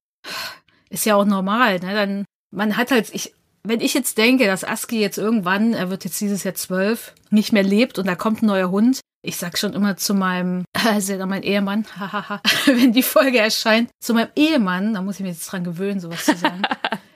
[0.93, 1.95] ist ja auch normal, ne?
[1.95, 2.25] Dann,
[2.55, 6.21] man hat halt, ich, wenn ich jetzt denke, dass Aski jetzt irgendwann, er wird jetzt
[6.21, 9.73] dieses Jahr zwölf, nicht mehr lebt und da kommt ein neuer Hund, ich sag schon
[9.73, 14.95] immer zu meinem, also ja mein Ehemann, hahaha, wenn die Folge erscheint, zu meinem Ehemann,
[14.95, 16.63] da muss ich mir jetzt dran gewöhnen, sowas zu sagen.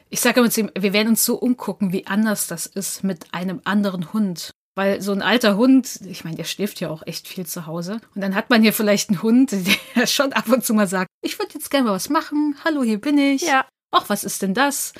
[0.08, 3.34] Ich sage immer zu ihm, wir werden uns so umgucken, wie anders das ist mit
[3.34, 4.52] einem anderen Hund.
[4.76, 7.98] Weil so ein alter Hund, ich meine, der schläft ja auch echt viel zu Hause.
[8.14, 9.52] Und dann hat man hier vielleicht einen Hund,
[9.96, 12.56] der schon ab und zu mal sagt, ich würde jetzt gerne mal was machen.
[12.62, 13.42] Hallo, hier bin ich.
[13.42, 13.64] Ja.
[13.90, 14.92] Ach, was ist denn das?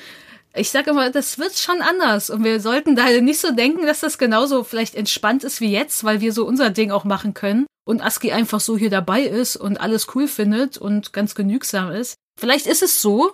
[0.55, 2.31] Ich sage immer, das wird schon anders.
[2.31, 6.03] Und wir sollten da nicht so denken, dass das genauso vielleicht entspannt ist wie jetzt,
[6.03, 7.67] weil wir so unser Ding auch machen können.
[7.85, 12.15] Und Aski einfach so hier dabei ist und alles cool findet und ganz genügsam ist.
[12.39, 13.33] Vielleicht ist es so,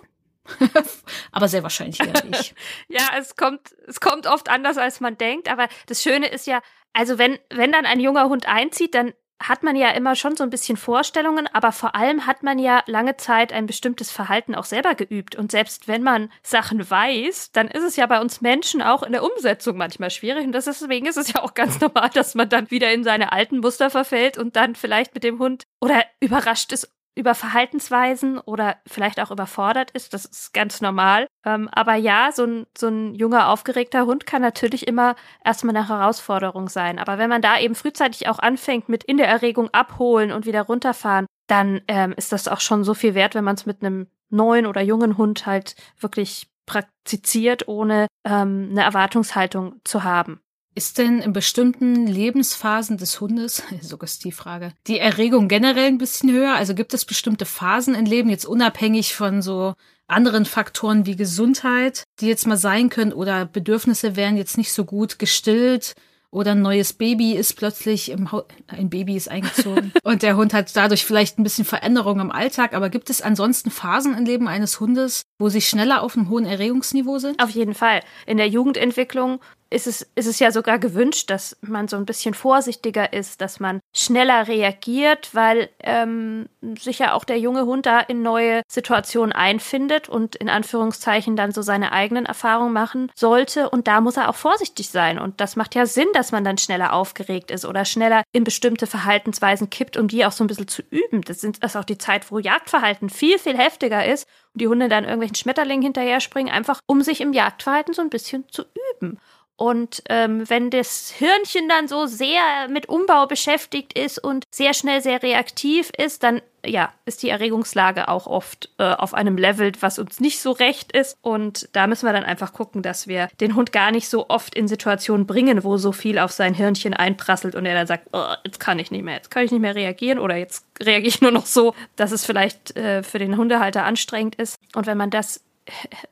[1.32, 2.54] aber sehr wahrscheinlich eher nicht.
[2.88, 5.50] ja, es kommt, es kommt oft anders, als man denkt.
[5.50, 6.60] Aber das Schöne ist ja,
[6.92, 10.44] also wenn, wenn dann ein junger Hund einzieht, dann hat man ja immer schon so
[10.44, 14.64] ein bisschen Vorstellungen, aber vor allem hat man ja lange Zeit ein bestimmtes Verhalten auch
[14.64, 15.34] selber geübt.
[15.34, 19.12] Und selbst wenn man Sachen weiß, dann ist es ja bei uns Menschen auch in
[19.12, 20.46] der Umsetzung manchmal schwierig.
[20.46, 23.58] Und deswegen ist es ja auch ganz normal, dass man dann wieder in seine alten
[23.58, 29.20] Muster verfällt und dann vielleicht mit dem Hund oder überrascht ist über Verhaltensweisen oder vielleicht
[29.20, 30.14] auch überfordert ist.
[30.14, 31.26] Das ist ganz normal.
[31.44, 35.88] Ähm, aber ja, so ein, so ein junger, aufgeregter Hund kann natürlich immer erstmal eine
[35.88, 36.98] Herausforderung sein.
[36.98, 40.62] Aber wenn man da eben frühzeitig auch anfängt mit in der Erregung abholen und wieder
[40.62, 44.08] runterfahren, dann ähm, ist das auch schon so viel wert, wenn man es mit einem
[44.30, 50.40] neuen oder jungen Hund halt wirklich praktiziert, ohne ähm, eine Erwartungshaltung zu haben.
[50.76, 56.54] Ist denn in bestimmten Lebensphasen des Hundes, Suggestivfrage, die Erregung generell ein bisschen höher?
[56.54, 59.74] Also gibt es bestimmte Phasen im Leben, jetzt unabhängig von so
[60.08, 64.84] anderen Faktoren wie Gesundheit, die jetzt mal sein können oder Bedürfnisse werden jetzt nicht so
[64.84, 65.94] gut gestillt
[66.34, 70.52] oder ein neues Baby ist plötzlich im Haus, ein Baby ist eingezogen und der Hund
[70.52, 72.74] hat dadurch vielleicht ein bisschen Veränderung im Alltag.
[72.74, 76.44] Aber gibt es ansonsten Phasen im Leben eines Hundes, wo sie schneller auf einem hohen
[76.44, 77.40] Erregungsniveau sind?
[77.40, 78.00] Auf jeden Fall.
[78.26, 79.38] In der Jugendentwicklung
[79.74, 83.58] ist es, ist es ja sogar gewünscht, dass man so ein bisschen vorsichtiger ist, dass
[83.58, 86.48] man schneller reagiert, weil ähm,
[86.84, 91.60] ja auch der junge Hund da in neue Situationen einfindet und in Anführungszeichen dann so
[91.62, 93.68] seine eigenen Erfahrungen machen sollte.
[93.68, 95.18] Und da muss er auch vorsichtig sein.
[95.18, 98.86] Und das macht ja Sinn, dass man dann schneller aufgeregt ist oder schneller in bestimmte
[98.86, 101.22] Verhaltensweisen kippt, um die auch so ein bisschen zu üben.
[101.22, 104.68] Das, sind, das ist auch die Zeit, wo Jagdverhalten viel, viel heftiger ist und die
[104.68, 108.62] Hunde dann irgendwelchen Schmetterlingen hinterher springen, einfach um sich im Jagdverhalten so ein bisschen zu
[108.94, 109.18] üben.
[109.56, 115.00] Und ähm, wenn das Hirnchen dann so sehr mit Umbau beschäftigt ist und sehr schnell
[115.00, 119.98] sehr reaktiv ist, dann ja, ist die Erregungslage auch oft äh, auf einem Level, was
[119.98, 121.16] uns nicht so recht ist.
[121.22, 124.54] Und da müssen wir dann einfach gucken, dass wir den Hund gar nicht so oft
[124.54, 128.34] in Situationen bringen, wo so viel auf sein Hirnchen einprasselt und er dann sagt, oh,
[128.44, 131.20] jetzt kann ich nicht mehr, jetzt kann ich nicht mehr reagieren oder jetzt reagiere ich
[131.20, 134.58] nur noch so, dass es vielleicht äh, für den Hundehalter anstrengend ist.
[134.74, 135.43] Und wenn man das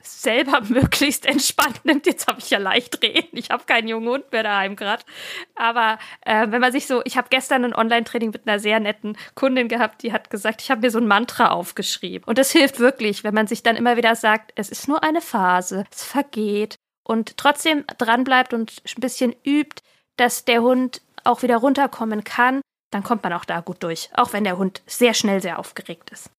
[0.00, 2.06] selber möglichst entspannt nimmt.
[2.06, 3.36] Jetzt habe ich ja leicht reden.
[3.36, 5.04] Ich habe keinen jungen Hund mehr daheim gerade.
[5.54, 9.16] Aber äh, wenn man sich so, ich habe gestern ein Online-Training mit einer sehr netten
[9.34, 12.24] Kundin gehabt, die hat gesagt, ich habe mir so ein Mantra aufgeschrieben.
[12.26, 15.20] Und das hilft wirklich, wenn man sich dann immer wieder sagt, es ist nur eine
[15.20, 19.82] Phase, es vergeht und trotzdem dranbleibt und ein bisschen übt,
[20.16, 22.60] dass der Hund auch wieder runterkommen kann,
[22.90, 26.10] dann kommt man auch da gut durch, auch wenn der Hund sehr schnell sehr aufgeregt
[26.10, 26.30] ist.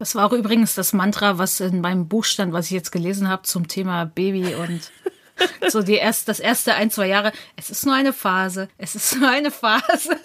[0.00, 3.28] Das war auch übrigens das Mantra, was in meinem Buch stand, was ich jetzt gelesen
[3.28, 4.92] habe zum Thema Baby und
[5.68, 7.32] so die erst, das erste ein, zwei Jahre.
[7.56, 8.68] Es ist nur eine Phase.
[8.78, 10.16] Es ist nur eine Phase.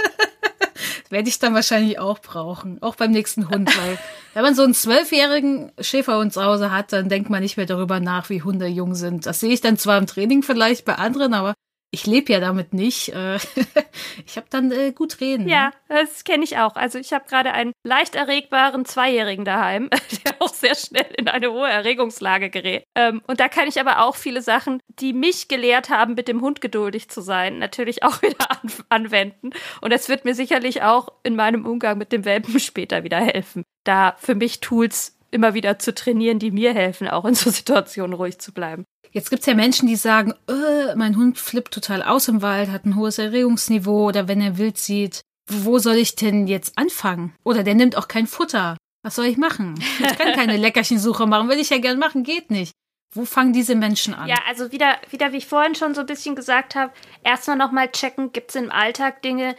[1.09, 2.81] Werde ich dann wahrscheinlich auch brauchen.
[2.83, 3.97] Auch beim nächsten Hund, weil
[4.35, 7.99] wenn man so einen zwölfjährigen Schäferhund zu Hause hat, dann denkt man nicht mehr darüber
[7.99, 9.25] nach, wie Hunde jung sind.
[9.25, 11.52] Das sehe ich dann zwar im Training vielleicht bei anderen, aber
[11.93, 13.09] ich lebe ja damit nicht.
[13.09, 13.35] Äh,
[14.25, 15.47] ich habe dann äh, gut reden.
[15.47, 15.73] Ja, ne?
[15.89, 16.75] das kenne ich auch.
[16.75, 19.89] Also ich habe gerade einen leicht erregbaren Zweijährigen daheim,
[20.25, 22.83] der auch sehr schnell in eine hohe Erregungslage gerät.
[22.95, 26.41] Ähm, und da kann ich aber auch viele Sachen, die mich gelehrt haben, mit dem
[26.41, 29.51] Hund geduldig zu sein, natürlich auch wieder an anwenden.
[29.81, 33.63] Und das wird mir sicherlich auch in meinem Umgang mit dem Welpen später wieder helfen,
[33.83, 38.13] da für mich Tools immer wieder zu trainieren, die mir helfen, auch in so Situationen
[38.13, 38.85] ruhig zu bleiben.
[39.13, 42.85] Jetzt gibt's ja Menschen, die sagen, äh, mein Hund flippt total aus im Wald, hat
[42.85, 47.35] ein hohes Erregungsniveau oder wenn er wild sieht, wo soll ich denn jetzt anfangen?
[47.43, 48.75] Oder der nimmt auch kein Futter.
[49.03, 49.75] Was soll ich machen?
[49.99, 52.73] Ich kann keine Leckerchensuche machen, will ich ja gern machen, geht nicht.
[53.11, 54.27] Wo fangen diese Menschen an?
[54.27, 56.91] Ja, also wieder, wieder wie ich vorhin schon so ein bisschen gesagt habe,
[57.23, 59.55] erstmal nochmal checken, gibt's im Alltag Dinge,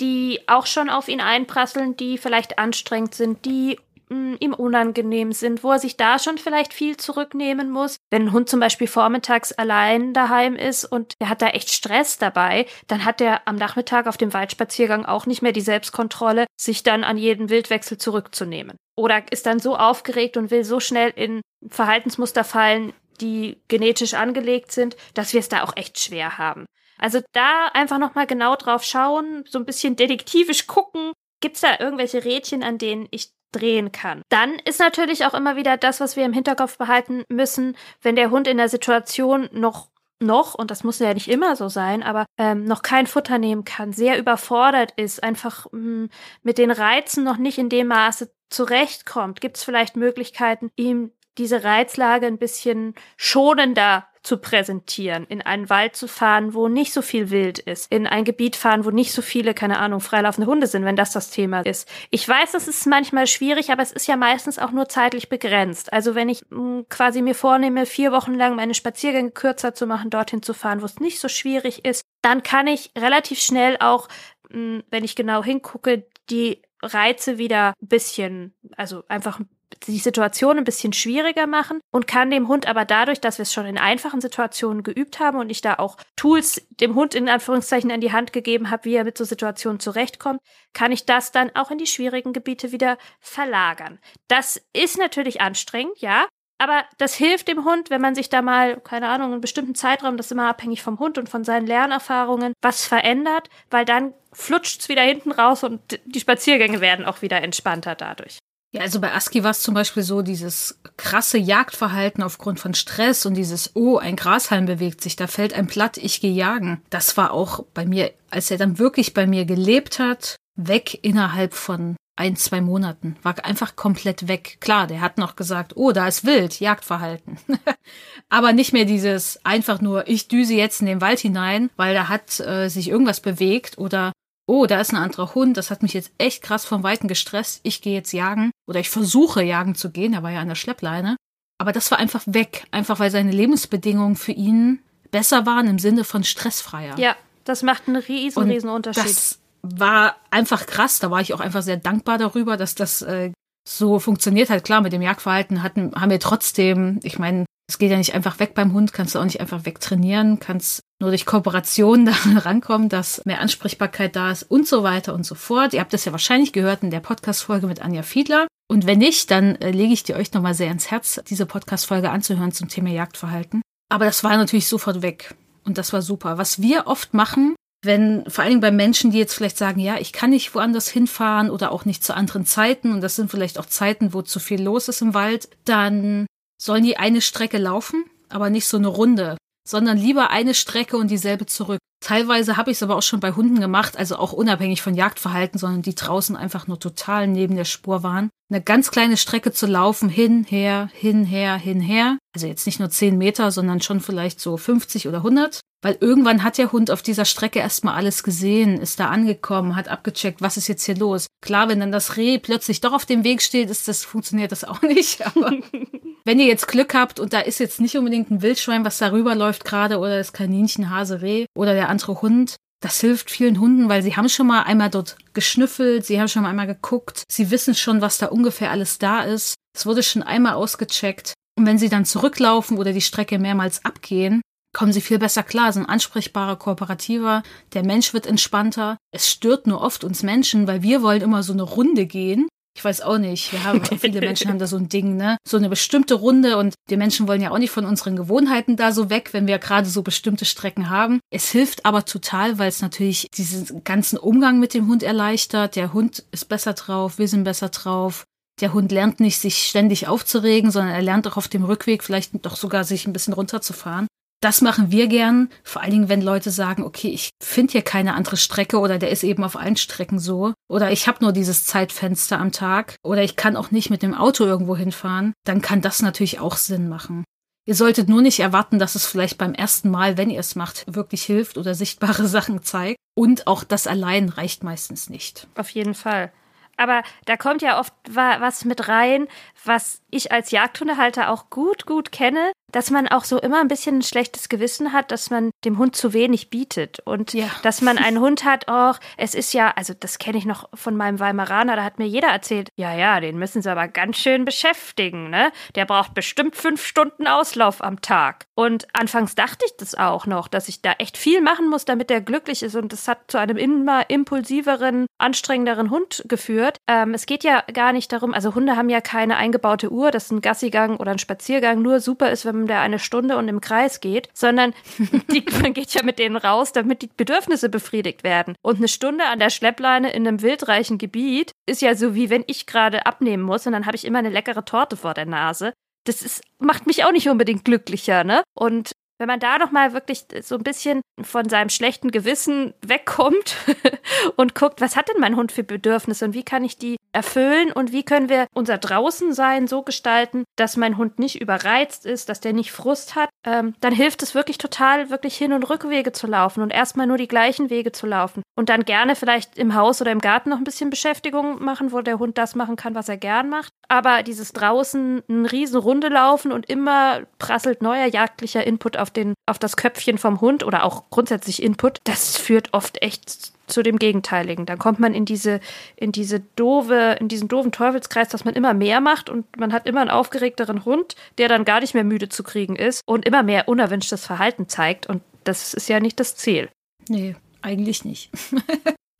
[0.00, 3.78] die auch schon auf ihn einprasseln, die vielleicht anstrengend sind, die
[4.10, 7.96] ihm unangenehm sind, wo er sich da schon vielleicht viel zurücknehmen muss.
[8.10, 12.18] Wenn ein Hund zum Beispiel vormittags allein daheim ist und er hat da echt Stress
[12.18, 16.82] dabei, dann hat er am Nachmittag auf dem Waldspaziergang auch nicht mehr die Selbstkontrolle, sich
[16.82, 18.76] dann an jeden Wildwechsel zurückzunehmen.
[18.96, 24.72] Oder ist dann so aufgeregt und will so schnell in Verhaltensmuster fallen, die genetisch angelegt
[24.72, 26.66] sind, dass wir es da auch echt schwer haben.
[26.98, 32.24] Also da einfach nochmal genau drauf schauen, so ein bisschen detektivisch gucken, Gibt's da irgendwelche
[32.24, 34.22] Rädchen, an denen ich drehen kann.
[34.28, 38.30] Dann ist natürlich auch immer wieder das, was wir im Hinterkopf behalten müssen, wenn der
[38.30, 39.88] Hund in der Situation noch
[40.22, 43.64] noch, und das muss ja nicht immer so sein, aber ähm, noch kein Futter nehmen
[43.64, 46.10] kann, sehr überfordert ist, einfach mh, hm,
[46.42, 51.64] mit den Reizen noch nicht in dem Maße zurechtkommt, gibt es vielleicht Möglichkeiten, ihm diese
[51.64, 57.30] Reizlage ein bisschen schonender zu präsentieren, in einen Wald zu fahren, wo nicht so viel
[57.30, 60.84] Wild ist, in ein Gebiet fahren, wo nicht so viele, keine Ahnung, freilaufende Hunde sind,
[60.84, 61.88] wenn das das Thema ist.
[62.10, 65.92] Ich weiß, das ist manchmal schwierig, aber es ist ja meistens auch nur zeitlich begrenzt.
[65.92, 69.86] Also wenn ich mh, hm, quasi mir vornehme, vier Wochen lang meine Spaziergänge kürzer zu
[69.86, 73.76] machen, dorthin zu fahren, wo es nicht so schwierig ist, dann kann ich relativ schnell
[73.80, 74.08] auch
[74.52, 79.40] wenn ich genau hingucke, die Reize wieder ein bisschen, also einfach
[79.86, 83.52] die Situation ein bisschen schwieriger machen und kann dem Hund aber dadurch, dass wir es
[83.52, 87.90] schon in einfachen Situationen geübt haben und ich da auch Tools dem Hund in Anführungszeichen
[87.90, 90.40] an die Hand gegeben habe, wie er mit so Situationen zurechtkommt,
[90.72, 93.98] kann ich das dann auch in die schwierigen Gebiete wieder verlagern.
[94.28, 96.26] Das ist natürlich anstrengend, ja,
[96.58, 100.18] aber das hilft dem Hund, wenn man sich da mal, keine Ahnung, einen bestimmten Zeitraum,
[100.18, 104.90] das ist immer abhängig vom Hund und von seinen Lernerfahrungen, was verändert, weil dann flutscht's
[104.90, 108.38] wieder hinten raus und die Spaziergänge werden auch wieder entspannter dadurch.
[108.72, 113.26] Ja, also bei Aski war es zum Beispiel so, dieses krasse Jagdverhalten aufgrund von Stress
[113.26, 116.80] und dieses, oh, ein Grashalm bewegt sich, da fällt ein Platt, ich gehe jagen.
[116.88, 121.54] Das war auch bei mir, als er dann wirklich bei mir gelebt hat, weg innerhalb
[121.54, 123.16] von ein, zwei Monaten.
[123.22, 124.58] War einfach komplett weg.
[124.60, 127.38] Klar, der hat noch gesagt, oh, da ist wild, Jagdverhalten.
[128.28, 132.08] Aber nicht mehr dieses einfach nur, ich düse jetzt in den Wald hinein, weil da
[132.08, 134.12] hat äh, sich irgendwas bewegt oder
[134.50, 137.60] oh, da ist ein anderer Hund, das hat mich jetzt echt krass vom Weiten gestresst,
[137.62, 140.56] ich gehe jetzt jagen oder ich versuche jagen zu gehen, er war ja an der
[140.56, 141.16] Schleppleine.
[141.58, 144.80] Aber das war einfach weg, einfach weil seine Lebensbedingungen für ihn
[145.12, 146.98] besser waren im Sinne von stressfreier.
[146.98, 149.04] Ja, das macht einen riesen, Und riesen Unterschied.
[149.04, 153.30] Das war einfach krass, da war ich auch einfach sehr dankbar darüber, dass das äh,
[153.68, 154.64] so funktioniert hat.
[154.64, 158.40] Klar, mit dem Jagdverhalten hatten, haben wir trotzdem, ich meine, es geht ja nicht einfach
[158.40, 162.88] weg beim Hund, kannst du auch nicht einfach wegtrainieren, kannst nur durch Kooperation da rankommen,
[162.88, 165.72] dass mehr Ansprechbarkeit da ist und so weiter und so fort.
[165.72, 168.46] Ihr habt das ja wahrscheinlich gehört in der Podcast-Folge mit Anja Fiedler.
[168.68, 172.10] Und wenn nicht, dann äh, lege ich dir euch nochmal sehr ins Herz, diese Podcast-Folge
[172.10, 173.62] anzuhören zum Thema Jagdverhalten.
[173.88, 175.34] Aber das war natürlich sofort weg.
[175.64, 176.38] Und das war super.
[176.38, 179.96] Was wir oft machen, wenn, vor allen Dingen bei Menschen, die jetzt vielleicht sagen, ja,
[179.98, 183.58] ich kann nicht woanders hinfahren oder auch nicht zu anderen Zeiten und das sind vielleicht
[183.58, 186.26] auch Zeiten, wo zu viel los ist im Wald, dann
[186.60, 189.36] sollen die eine Strecke laufen, aber nicht so eine Runde,
[189.70, 191.78] sondern lieber eine Strecke und dieselbe zurück.
[192.02, 195.58] Teilweise habe ich es aber auch schon bei Hunden gemacht, also auch unabhängig von Jagdverhalten,
[195.58, 198.30] sondern die draußen einfach nur total neben der Spur waren.
[198.50, 202.18] Eine ganz kleine Strecke zu laufen, hin, her, hin, her, hin, her.
[202.34, 205.60] Also jetzt nicht nur 10 Meter, sondern schon vielleicht so 50 oder 100.
[205.82, 209.88] Weil irgendwann hat der Hund auf dieser Strecke erstmal alles gesehen, ist da angekommen, hat
[209.88, 211.26] abgecheckt, was ist jetzt hier los.
[211.42, 214.64] Klar, wenn dann das Reh plötzlich doch auf dem Weg steht, ist das, funktioniert das
[214.64, 215.24] auch nicht.
[215.24, 215.52] Aber
[216.24, 219.34] wenn ihr jetzt Glück habt und da ist jetzt nicht unbedingt ein Wildschwein, was darüber
[219.34, 223.88] läuft gerade oder das Kaninchen, Hase, Reh oder der andere Hund, das hilft vielen Hunden,
[223.88, 227.50] weil sie haben schon mal einmal dort geschnüffelt, sie haben schon mal einmal geguckt, sie
[227.50, 229.54] wissen schon, was da ungefähr alles da ist.
[229.76, 231.34] Es wurde schon einmal ausgecheckt.
[231.58, 234.40] Und wenn sie dann zurücklaufen oder die Strecke mehrmals abgehen,
[234.74, 237.42] kommen sie viel besser klar, sind ansprechbarer, kooperativer,
[237.74, 238.96] der Mensch wird entspannter.
[239.12, 242.84] Es stört nur oft uns Menschen, weil wir wollen immer so eine Runde gehen ich
[242.84, 243.52] weiß auch nicht.
[243.52, 245.36] Wir haben, viele Menschen haben da so ein Ding, ne?
[245.46, 248.92] So eine bestimmte Runde und die Menschen wollen ja auch nicht von unseren Gewohnheiten da
[248.92, 251.20] so weg, wenn wir gerade so bestimmte Strecken haben.
[251.30, 255.76] Es hilft aber total, weil es natürlich diesen ganzen Umgang mit dem Hund erleichtert.
[255.76, 258.24] Der Hund ist besser drauf, wir sind besser drauf.
[258.60, 262.44] Der Hund lernt nicht, sich ständig aufzuregen, sondern er lernt auch auf dem Rückweg vielleicht
[262.44, 264.06] doch sogar sich ein bisschen runterzufahren.
[264.40, 268.14] Das machen wir gern, vor allen Dingen, wenn Leute sagen, okay, ich finde hier keine
[268.14, 271.66] andere Strecke oder der ist eben auf allen Strecken so oder ich habe nur dieses
[271.66, 275.82] Zeitfenster am Tag oder ich kann auch nicht mit dem Auto irgendwo hinfahren, dann kann
[275.82, 277.24] das natürlich auch Sinn machen.
[277.66, 280.84] Ihr solltet nur nicht erwarten, dass es vielleicht beim ersten Mal, wenn ihr es macht,
[280.86, 282.96] wirklich hilft oder sichtbare Sachen zeigt.
[283.14, 285.46] Und auch das allein reicht meistens nicht.
[285.54, 286.32] Auf jeden Fall.
[286.78, 289.28] Aber da kommt ja oft was mit rein,
[289.64, 293.98] was ich als Jagdhundehalter auch gut, gut kenne, dass man auch so immer ein bisschen
[293.98, 297.50] ein schlechtes Gewissen hat, dass man dem Hund zu wenig bietet und ja.
[297.62, 300.96] dass man einen Hund hat, auch es ist ja, also das kenne ich noch von
[300.96, 304.44] meinem Weimaraner, da hat mir jeder erzählt, ja, ja, den müssen sie aber ganz schön
[304.44, 305.52] beschäftigen, ne?
[305.74, 308.46] Der braucht bestimmt fünf Stunden Auslauf am Tag.
[308.54, 312.10] Und anfangs dachte ich das auch noch, dass ich da echt viel machen muss, damit
[312.10, 316.78] er glücklich ist und das hat zu einem immer impulsiveren, anstrengenderen Hund geführt.
[316.88, 320.30] Ähm, es geht ja gar nicht darum, also Hunde haben ja keine eingebaute Uhr, dass
[320.30, 323.60] ein Gassigang oder ein Spaziergang nur super ist, wenn man da eine Stunde und im
[323.60, 324.72] Kreis geht, sondern
[325.32, 328.54] die, man geht ja mit denen raus, damit die Bedürfnisse befriedigt werden.
[328.62, 332.44] Und eine Stunde an der Schleppleine in einem wildreichen Gebiet ist ja so wie wenn
[332.46, 335.72] ich gerade abnehmen muss und dann habe ich immer eine leckere Torte vor der Nase.
[336.04, 338.42] Das ist, macht mich auch nicht unbedingt glücklicher, ne?
[338.54, 343.54] Und wenn man da noch mal wirklich so ein bisschen von seinem schlechten Gewissen wegkommt
[344.36, 347.72] und guckt, was hat denn mein Hund für Bedürfnisse und wie kann ich die erfüllen
[347.72, 352.40] und wie können wir unser Draußensein so gestalten, dass mein Hund nicht überreizt ist, dass
[352.40, 356.26] der nicht Frust hat, ähm, dann hilft es wirklich total, wirklich Hin- und Rückwege zu
[356.26, 360.00] laufen und erstmal nur die gleichen Wege zu laufen und dann gerne vielleicht im Haus
[360.00, 363.08] oder im Garten noch ein bisschen Beschäftigung machen, wo der Hund das machen kann, was
[363.08, 363.72] er gern macht.
[363.88, 369.34] Aber dieses draußen eine riesen Runde laufen und immer prasselt neuer jagdlicher Input auf den,
[369.46, 373.98] auf das Köpfchen vom Hund oder auch grundsätzlich Input, das führt oft echt zu dem
[373.98, 374.66] Gegenteiligen.
[374.66, 375.60] Dann kommt man in diese,
[375.96, 379.86] in diese doofe, in diesen doofen Teufelskreis, dass man immer mehr macht und man hat
[379.86, 383.42] immer einen aufgeregteren Hund, der dann gar nicht mehr müde zu kriegen ist und immer
[383.42, 385.06] mehr unerwünschtes Verhalten zeigt.
[385.06, 386.68] Und das ist ja nicht das Ziel.
[387.08, 388.30] Nee, eigentlich nicht.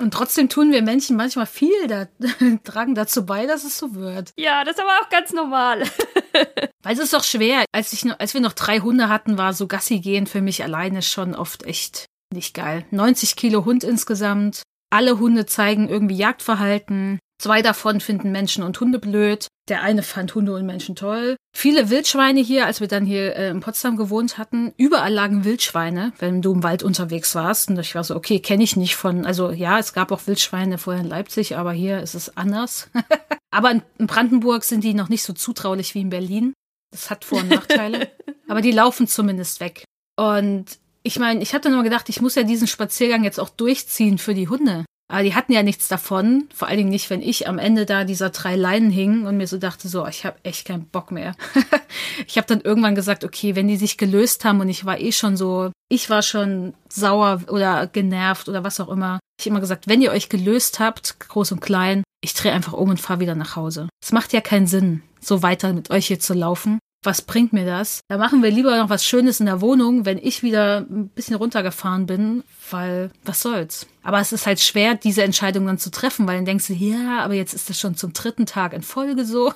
[0.00, 2.06] Und trotzdem tun wir Menschen manchmal viel, da,
[2.64, 4.32] tragen dazu bei, dass es so wird.
[4.38, 5.82] Ja, das ist aber auch ganz normal.
[6.82, 7.64] Weil es ist doch schwer.
[7.72, 11.02] Als, ich, als wir noch drei Hunde hatten, war so Gassi gehen für mich alleine
[11.02, 12.86] schon oft echt nicht geil.
[12.90, 14.62] 90 Kilo Hund insgesamt.
[14.90, 17.18] Alle Hunde zeigen irgendwie Jagdverhalten.
[17.40, 19.46] Zwei davon finden Menschen und Hunde blöd.
[19.70, 21.36] Der eine fand Hunde und Menschen toll.
[21.56, 24.74] Viele Wildschweine hier, als wir dann hier äh, in Potsdam gewohnt hatten.
[24.76, 27.70] Überall lagen Wildschweine, wenn du im Wald unterwegs warst.
[27.70, 30.76] Und ich war so, okay, kenne ich nicht von, also ja, es gab auch Wildschweine
[30.76, 32.90] vorher in Leipzig, aber hier ist es anders.
[33.50, 36.52] aber in, in Brandenburg sind die noch nicht so zutraulich wie in Berlin.
[36.92, 38.10] Das hat Vor- und Nachteile.
[38.48, 39.84] aber die laufen zumindest weg.
[40.14, 40.66] Und
[41.02, 44.18] ich meine, ich habe dann immer gedacht, ich muss ja diesen Spaziergang jetzt auch durchziehen
[44.18, 44.84] für die Hunde.
[45.10, 48.04] Aber die hatten ja nichts davon, vor allen Dingen nicht, wenn ich am Ende da
[48.04, 51.34] dieser drei Leinen hing und mir so dachte, so, ich habe echt keinen Bock mehr.
[52.28, 55.10] ich habe dann irgendwann gesagt, okay, wenn die sich gelöst haben und ich war eh
[55.10, 59.18] schon so, ich war schon sauer oder genervt oder was auch immer.
[59.40, 62.90] Ich immer gesagt, wenn ihr euch gelöst habt, groß und klein, ich drehe einfach um
[62.90, 63.88] und fahre wieder nach Hause.
[64.00, 67.64] Es macht ja keinen Sinn, so weiter mit euch hier zu laufen was bringt mir
[67.64, 68.00] das?
[68.08, 71.36] Da machen wir lieber noch was Schönes in der Wohnung, wenn ich wieder ein bisschen
[71.36, 73.86] runtergefahren bin, weil was soll's.
[74.02, 77.20] Aber es ist halt schwer, diese Entscheidung dann zu treffen, weil dann denkst du, ja,
[77.20, 79.52] aber jetzt ist das schon zum dritten Tag in Folge so.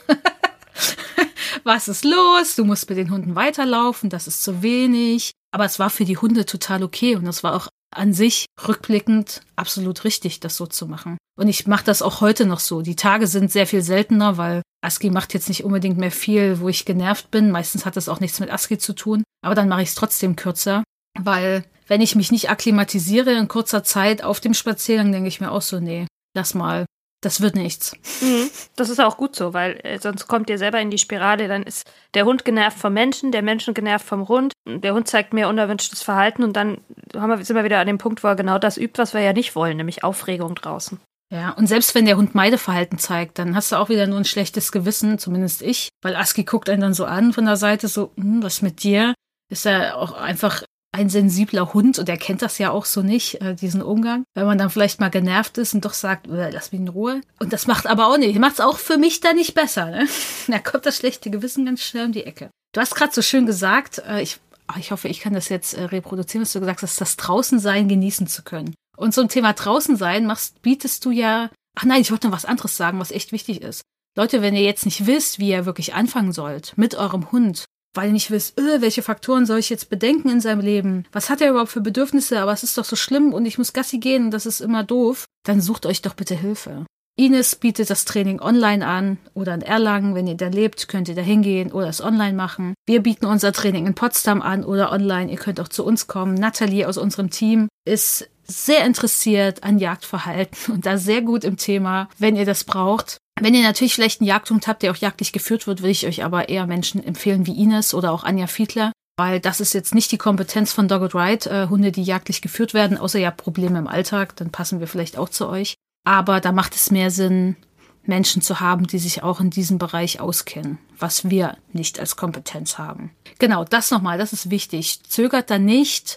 [1.65, 2.57] was ist los?
[2.57, 5.33] Du musst mit den Hunden weiterlaufen, das ist zu wenig.
[5.51, 9.43] Aber es war für die Hunde total okay und es war auch an sich rückblickend
[9.57, 11.17] absolut richtig, das so zu machen.
[11.37, 12.83] Und ich mache das auch heute noch so.
[12.83, 16.69] Die Tage sind sehr viel seltener, weil ASCII macht jetzt nicht unbedingt mehr viel, wo
[16.69, 17.51] ich genervt bin.
[17.51, 19.25] Meistens hat das auch nichts mit ASCII zu tun.
[19.45, 20.85] Aber dann mache ich es trotzdem kürzer,
[21.19, 25.51] weil wenn ich mich nicht akklimatisiere in kurzer Zeit auf dem Spaziergang, denke ich mir
[25.51, 26.87] auch so, nee, lass mal,
[27.25, 27.97] das wird nichts.
[28.20, 28.51] Mhm.
[28.77, 31.49] Das ist auch gut so, weil äh, sonst kommt ihr selber in die Spirale.
[31.49, 34.53] Dann ist der Hund genervt vom Menschen, der Menschen genervt vom Hund.
[34.66, 36.79] Der Hund zeigt mehr unerwünschtes Verhalten und dann
[37.14, 39.20] haben wir, sind wir wieder an dem Punkt, wo er genau das übt, was wir
[39.20, 41.01] ja nicht wollen, nämlich Aufregung draußen.
[41.33, 44.25] Ja, und selbst wenn der Hund Meideverhalten zeigt, dann hast du auch wieder nur ein
[44.25, 48.12] schlechtes Gewissen, zumindest ich, weil Aski guckt einen dann so an von der Seite, so,
[48.16, 49.14] hm, was mit dir?
[49.51, 50.62] Ist er auch einfach
[50.95, 54.23] ein sensibler Hund und er kennt das ja auch so nicht, äh, diesen Umgang.
[54.35, 57.21] Wenn man dann vielleicht mal genervt ist und doch sagt, äh, lass mich in Ruhe.
[57.41, 59.91] Und das macht aber auch nicht, macht es auch für mich dann nicht besser.
[59.91, 60.09] Ne?
[60.47, 62.51] Da kommt das schlechte Gewissen ganz schnell um die Ecke.
[62.73, 64.39] Du hast gerade so schön gesagt, äh, ich,
[64.79, 68.29] ich hoffe, ich kann das jetzt äh, reproduzieren, was du gesagt hast, das Draußensein genießen
[68.29, 68.75] zu können.
[68.97, 72.45] Und ein Thema draußen sein machst, bietest du ja, ach nein, ich wollte noch was
[72.45, 73.83] anderes sagen, was echt wichtig ist.
[74.17, 77.65] Leute, wenn ihr jetzt nicht wisst, wie ihr wirklich anfangen sollt mit eurem Hund,
[77.95, 81.07] weil ihr nicht wisst, öh, welche Faktoren soll ich jetzt bedenken in seinem Leben?
[81.13, 82.41] Was hat er überhaupt für Bedürfnisse?
[82.41, 84.85] Aber es ist doch so schlimm und ich muss Gassi gehen und das ist immer
[84.85, 85.25] doof.
[85.45, 86.85] Dann sucht euch doch bitte Hilfe.
[87.17, 90.17] Ines bietet das Training online an oder in Erlangen.
[90.17, 92.75] Wenn ihr da lebt, könnt ihr da hingehen oder es online machen.
[92.87, 95.31] Wir bieten unser Training in Potsdam an oder online.
[95.31, 96.35] Ihr könnt auch zu uns kommen.
[96.35, 102.09] Nathalie aus unserem Team ist sehr interessiert an Jagdverhalten und da sehr gut im Thema,
[102.19, 103.19] wenn ihr das braucht.
[103.41, 106.24] Wenn ihr natürlich vielleicht einen Jagdhund habt, der auch jagdlich geführt wird, würde ich euch
[106.24, 110.12] aber eher Menschen empfehlen wie Ines oder auch Anja Fiedler, weil das ist jetzt nicht
[110.12, 113.78] die Kompetenz von Dogged Ride, äh, Hunde, die jagdlich geführt werden, außer ihr habt Probleme
[113.78, 115.74] im Alltag, dann passen wir vielleicht auch zu euch.
[116.07, 117.57] Aber da macht es mehr Sinn,
[118.05, 122.78] Menschen zu haben, die sich auch in diesem Bereich auskennen, was wir nicht als Kompetenz
[122.78, 123.11] haben.
[123.39, 125.03] Genau, das nochmal, das ist wichtig.
[125.05, 126.16] Zögert da nicht,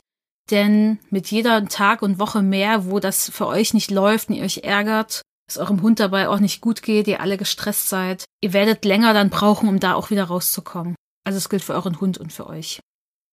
[0.51, 4.43] denn mit jeder Tag und Woche mehr, wo das für euch nicht läuft und ihr
[4.43, 8.53] euch ärgert, es eurem Hund dabei auch nicht gut geht, ihr alle gestresst seid, ihr
[8.53, 10.95] werdet länger dann brauchen, um da auch wieder rauszukommen.
[11.25, 12.79] Also es gilt für euren Hund und für euch.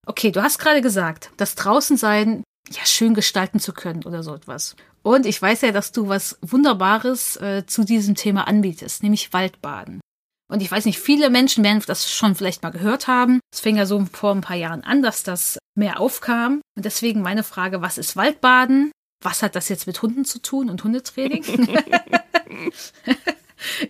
[0.07, 4.77] Okay, du hast gerade gesagt, das Draußensein ja schön gestalten zu können oder so etwas.
[5.03, 10.01] Und ich weiß ja, dass du was Wunderbares äh, zu diesem Thema anbietest, nämlich Waldbaden.
[10.51, 13.41] Und ich weiß nicht, viele Menschen werden das schon vielleicht mal gehört haben.
[13.53, 16.61] Es fing ja so vor ein paar Jahren an, dass das mehr aufkam.
[16.77, 18.93] Und deswegen meine Frage, was ist Waldbaden?
[19.25, 21.45] Was hat das jetzt mit Hunden zu tun und Hundetraining?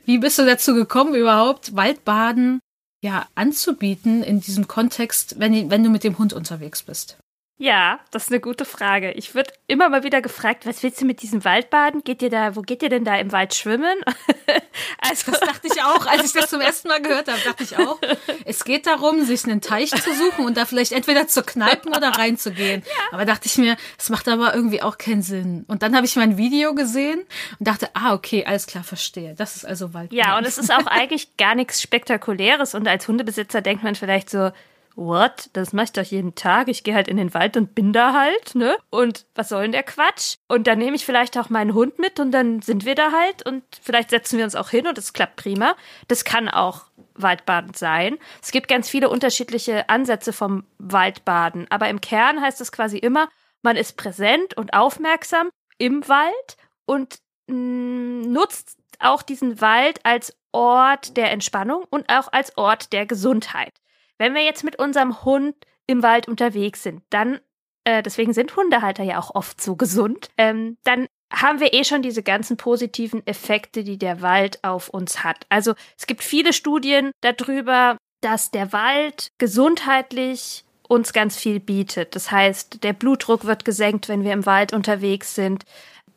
[0.04, 2.60] Wie bist du dazu gekommen, überhaupt Waldbaden
[3.02, 7.18] ja anzubieten in diesem Kontext, wenn, wenn du mit dem Hund unterwegs bist?
[7.56, 9.12] Ja, das ist eine gute Frage.
[9.12, 12.02] Ich würde immer mal wieder gefragt, was willst du mit diesem Waldbaden?
[12.02, 13.96] Geht ihr da, wo geht ihr denn da im Wald schwimmen?
[14.98, 17.78] also, das dachte ich auch, als ich das zum ersten Mal gehört habe, dachte ich
[17.78, 18.00] auch.
[18.44, 22.08] Es geht darum, sich einen Teich zu suchen und da vielleicht entweder zu kneipen oder
[22.08, 22.82] reinzugehen.
[22.84, 23.12] Ja.
[23.12, 25.64] Aber dachte ich mir, es macht aber irgendwie auch keinen Sinn.
[25.68, 27.20] Und dann habe ich mein Video gesehen
[27.60, 29.34] und dachte, ah, okay, alles klar, verstehe.
[29.36, 30.18] Das ist also Waldbaden.
[30.18, 34.28] Ja, und es ist auch eigentlich gar nichts Spektakuläres und als Hundebesitzer denkt man vielleicht
[34.28, 34.50] so,
[34.96, 35.50] what?
[35.52, 36.68] Das mache ich doch jeden Tag.
[36.68, 38.76] Ich gehe halt in den Wald und bin da halt, ne?
[38.90, 40.36] Und was soll denn der Quatsch?
[40.48, 43.44] Und dann nehme ich vielleicht auch meinen Hund mit und dann sind wir da halt
[43.46, 45.76] und vielleicht setzen wir uns auch hin und es klappt prima.
[46.08, 46.84] Das kann auch
[47.14, 48.18] Waldbaden sein.
[48.42, 53.28] Es gibt ganz viele unterschiedliche Ansätze vom Waldbaden, aber im Kern heißt es quasi immer,
[53.62, 61.16] man ist präsent und aufmerksam im Wald und mm, nutzt auch diesen Wald als Ort
[61.16, 63.72] der Entspannung und auch als Ort der Gesundheit.
[64.18, 65.54] Wenn wir jetzt mit unserem Hund
[65.86, 67.40] im Wald unterwegs sind, dann,
[67.84, 72.02] äh, deswegen sind Hundehalter ja auch oft so gesund, ähm, dann haben wir eh schon
[72.02, 75.46] diese ganzen positiven Effekte, die der Wald auf uns hat.
[75.48, 82.14] Also es gibt viele Studien darüber, dass der Wald gesundheitlich uns ganz viel bietet.
[82.14, 85.64] Das heißt, der Blutdruck wird gesenkt, wenn wir im Wald unterwegs sind.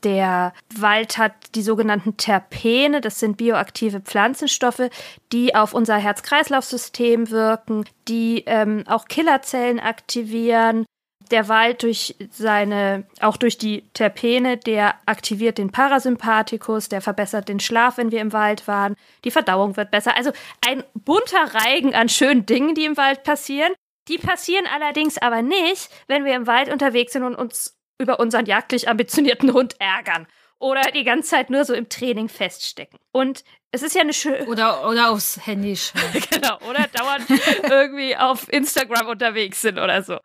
[0.04, 4.90] Der Wald hat die sogenannten Terpene, das sind bioaktive Pflanzenstoffe,
[5.32, 10.86] die auf unser Herz-Kreislauf-System wirken, die ähm, auch Killerzellen aktivieren.
[11.32, 17.60] Der Wald durch seine, auch durch die Terpene, der aktiviert den Parasympathikus, der verbessert den
[17.60, 18.96] Schlaf, wenn wir im Wald waren.
[19.26, 20.16] Die Verdauung wird besser.
[20.16, 20.32] Also
[20.66, 23.74] ein bunter Reigen an schönen Dingen, die im Wald passieren.
[24.08, 28.46] Die passieren allerdings aber nicht, wenn wir im Wald unterwegs sind und uns über unseren
[28.46, 30.28] jagdlich ambitionierten Hund ärgern
[30.60, 33.00] oder die ganze Zeit nur so im Training feststecken.
[33.12, 34.46] Und es ist ja eine schöne.
[34.46, 36.02] Oder, oder aufs Handy schauen.
[36.32, 37.26] genau, oder dauernd
[37.70, 40.20] irgendwie auf Instagram unterwegs sind oder so.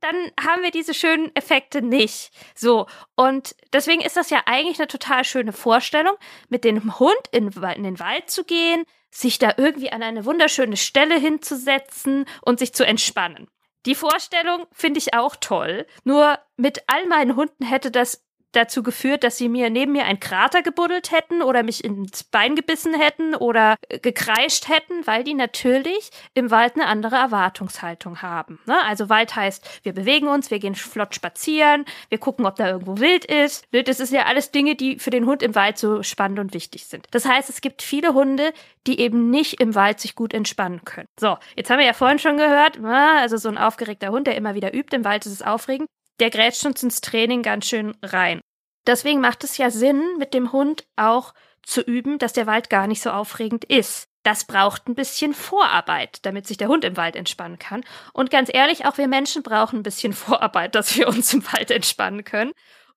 [0.00, 2.30] Dann haben wir diese schönen Effekte nicht.
[2.54, 2.86] So.
[3.16, 6.14] Und deswegen ist das ja eigentlich eine total schöne Vorstellung,
[6.50, 10.76] mit dem Hund in, in den Wald zu gehen, sich da irgendwie an eine wunderschöne
[10.76, 13.48] Stelle hinzusetzen und sich zu entspannen.
[13.86, 15.86] Die Vorstellung finde ich auch toll.
[16.04, 18.24] Nur mit all meinen Hunden hätte das
[18.56, 22.56] dazu geführt, dass sie mir neben mir einen Krater gebuddelt hätten oder mich ins Bein
[22.56, 28.60] gebissen hätten oder gekreischt hätten, weil die natürlich im Wald eine andere Erwartungshaltung haben.
[28.66, 28.76] Ne?
[28.84, 32.98] Also Wald heißt, wir bewegen uns, wir gehen flott spazieren, wir gucken, ob da irgendwo
[32.98, 33.64] Wild ist.
[33.70, 36.54] Wild ist, ist ja alles Dinge, die für den Hund im Wald so spannend und
[36.54, 37.06] wichtig sind.
[37.10, 38.52] Das heißt, es gibt viele Hunde,
[38.86, 41.08] die eben nicht im Wald sich gut entspannen können.
[41.18, 44.54] So, jetzt haben wir ja vorhin schon gehört, also so ein aufgeregter Hund, der immer
[44.54, 45.88] wieder übt, im Wald ist es aufregend
[46.20, 48.40] der grätscht uns ins Training ganz schön rein.
[48.86, 52.86] Deswegen macht es ja Sinn, mit dem Hund auch zu üben, dass der Wald gar
[52.86, 54.08] nicht so aufregend ist.
[54.22, 57.84] Das braucht ein bisschen Vorarbeit, damit sich der Hund im Wald entspannen kann.
[58.12, 61.70] Und ganz ehrlich, auch wir Menschen brauchen ein bisschen Vorarbeit, dass wir uns im Wald
[61.70, 62.52] entspannen können.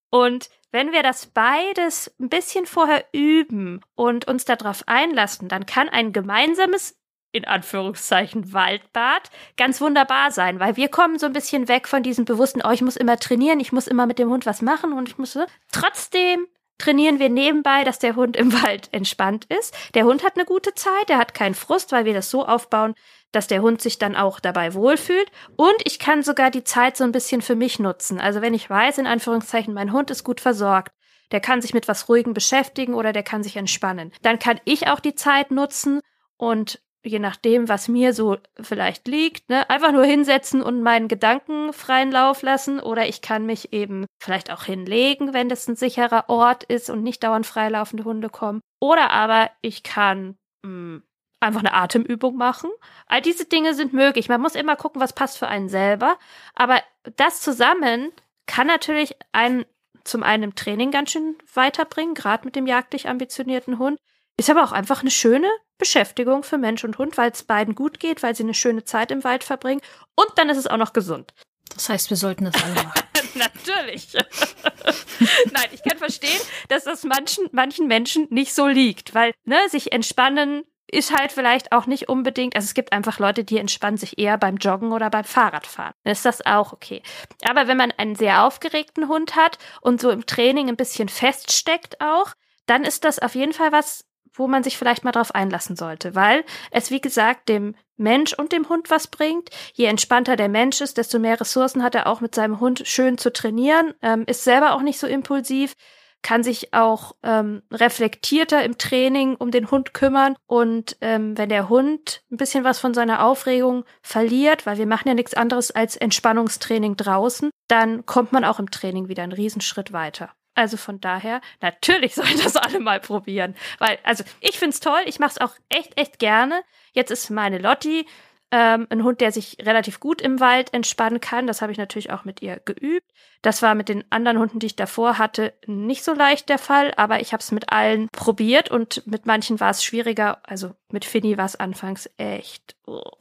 [0.09, 5.89] Und wenn wir das beides ein bisschen vorher üben und uns darauf einlassen, dann kann
[5.89, 6.96] ein gemeinsames
[7.37, 12.25] in Anführungszeichen Waldbad ganz wunderbar sein, weil wir kommen so ein bisschen weg von diesem
[12.25, 15.07] bewussten, oh, ich muss immer trainieren, ich muss immer mit dem Hund was machen und
[15.07, 15.45] ich muss so.
[15.71, 19.75] Trotzdem trainieren wir nebenbei, dass der Hund im Wald entspannt ist.
[19.93, 22.93] Der Hund hat eine gute Zeit, der hat keinen Frust, weil wir das so aufbauen,
[23.31, 25.29] dass der Hund sich dann auch dabei wohlfühlt.
[25.55, 28.19] Und ich kann sogar die Zeit so ein bisschen für mich nutzen.
[28.19, 30.91] Also wenn ich weiß, in Anführungszeichen, mein Hund ist gut versorgt,
[31.31, 34.11] der kann sich mit was Ruhigem beschäftigen oder der kann sich entspannen.
[34.21, 35.99] Dann kann ich auch die Zeit nutzen
[36.37, 41.73] und je nachdem, was mir so vielleicht liegt, ne, einfach nur hinsetzen und meinen Gedanken
[41.73, 46.29] freien Lauf lassen oder ich kann mich eben vielleicht auch hinlegen, wenn das ein sicherer
[46.29, 48.61] Ort ist und nicht dauernd freilaufende Hunde kommen.
[48.79, 51.03] Oder aber ich kann mh, hm,
[51.39, 52.69] einfach eine Atemübung machen.
[53.07, 54.29] All diese Dinge sind möglich.
[54.29, 56.17] Man muss immer gucken, was passt für einen selber.
[56.55, 56.81] Aber
[57.15, 58.11] das zusammen
[58.47, 59.65] kann natürlich einen
[60.03, 63.99] zum einen im Training ganz schön weiterbringen, gerade mit dem jagdlich ambitionierten Hund.
[64.37, 67.99] Ist aber auch einfach eine schöne Beschäftigung für Mensch und Hund, weil es beiden gut
[67.99, 69.81] geht, weil sie eine schöne Zeit im Wald verbringen
[70.15, 71.33] und dann ist es auch noch gesund.
[71.73, 73.01] Das heißt, wir sollten das alle machen.
[73.35, 74.13] Natürlich.
[75.51, 79.91] Nein, ich kann verstehen, dass das manchen, manchen Menschen nicht so liegt, weil ne, sich
[79.91, 84.17] entspannen ist halt vielleicht auch nicht unbedingt, also es gibt einfach Leute, die entspannen sich
[84.17, 85.93] eher beim Joggen oder beim Fahrradfahren.
[86.03, 87.01] Dann ist das auch okay.
[87.47, 91.99] Aber wenn man einen sehr aufgeregten Hund hat und so im Training ein bisschen feststeckt
[91.99, 92.33] auch,
[92.67, 94.05] dann ist das auf jeden Fall was,
[94.37, 98.51] wo man sich vielleicht mal drauf einlassen sollte, weil es, wie gesagt, dem Mensch und
[98.51, 99.49] dem Hund was bringt.
[99.73, 103.17] Je entspannter der Mensch ist, desto mehr Ressourcen hat er auch mit seinem Hund schön
[103.17, 105.73] zu trainieren, ähm, ist selber auch nicht so impulsiv,
[106.21, 110.35] kann sich auch ähm, reflektierter im Training um den Hund kümmern.
[110.45, 115.07] Und ähm, wenn der Hund ein bisschen was von seiner Aufregung verliert, weil wir machen
[115.07, 119.93] ja nichts anderes als Entspannungstraining draußen, dann kommt man auch im Training wieder einen Riesenschritt
[119.93, 120.31] weiter.
[120.57, 123.55] Also von daher, natürlich sollen das alle mal probieren.
[123.77, 126.63] Weil, also ich find's toll, ich mache es auch echt, echt gerne.
[126.93, 128.07] Jetzt ist meine Lotti
[128.49, 131.45] ähm, ein Hund, der sich relativ gut im Wald entspannen kann.
[131.47, 133.11] Das habe ich natürlich auch mit ihr geübt.
[133.41, 136.91] Das war mit den anderen Hunden, die ich davor hatte, nicht so leicht der Fall,
[136.97, 140.39] aber ich habe es mit allen probiert und mit manchen war es schwieriger.
[140.43, 143.11] Also mit Finny war es anfangs echt oh,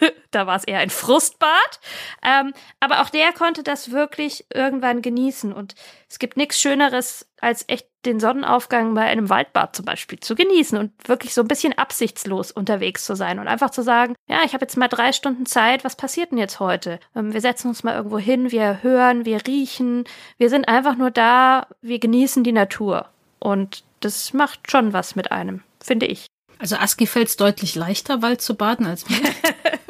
[0.40, 1.80] Da war es eher ein Frustbad.
[2.22, 5.52] Ähm, aber auch der konnte das wirklich irgendwann genießen.
[5.52, 5.74] Und
[6.08, 10.78] es gibt nichts Schöneres, als echt den Sonnenaufgang bei einem Waldbad zum Beispiel zu genießen
[10.78, 14.54] und wirklich so ein bisschen absichtslos unterwegs zu sein und einfach zu sagen, ja, ich
[14.54, 16.98] habe jetzt mal drei Stunden Zeit, was passiert denn jetzt heute?
[17.14, 20.04] Ähm, wir setzen uns mal irgendwo hin, wir hören, wir riechen,
[20.38, 23.08] wir sind einfach nur da, wir genießen die Natur.
[23.38, 26.26] Und das macht schon was mit einem, finde ich.
[26.58, 29.18] Also Aski fällt es deutlich leichter, Wald zu baden als mir.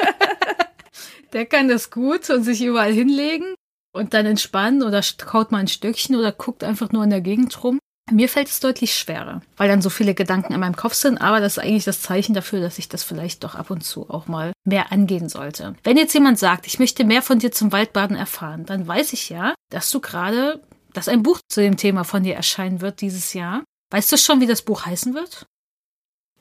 [1.33, 3.55] Der kann das gut und sich überall hinlegen
[3.93, 7.62] und dann entspannen oder kaut mal ein Stückchen oder guckt einfach nur in der Gegend
[7.62, 7.78] rum.
[8.11, 11.39] Mir fällt es deutlich schwerer, weil dann so viele Gedanken in meinem Kopf sind, aber
[11.39, 14.26] das ist eigentlich das Zeichen dafür, dass ich das vielleicht doch ab und zu auch
[14.26, 15.76] mal mehr angehen sollte.
[15.85, 19.28] Wenn jetzt jemand sagt, ich möchte mehr von dir zum Waldbaden erfahren, dann weiß ich
[19.28, 20.61] ja, dass du gerade,
[20.93, 23.62] dass ein Buch zu dem Thema von dir erscheinen wird dieses Jahr.
[23.93, 25.47] Weißt du schon, wie das Buch heißen wird?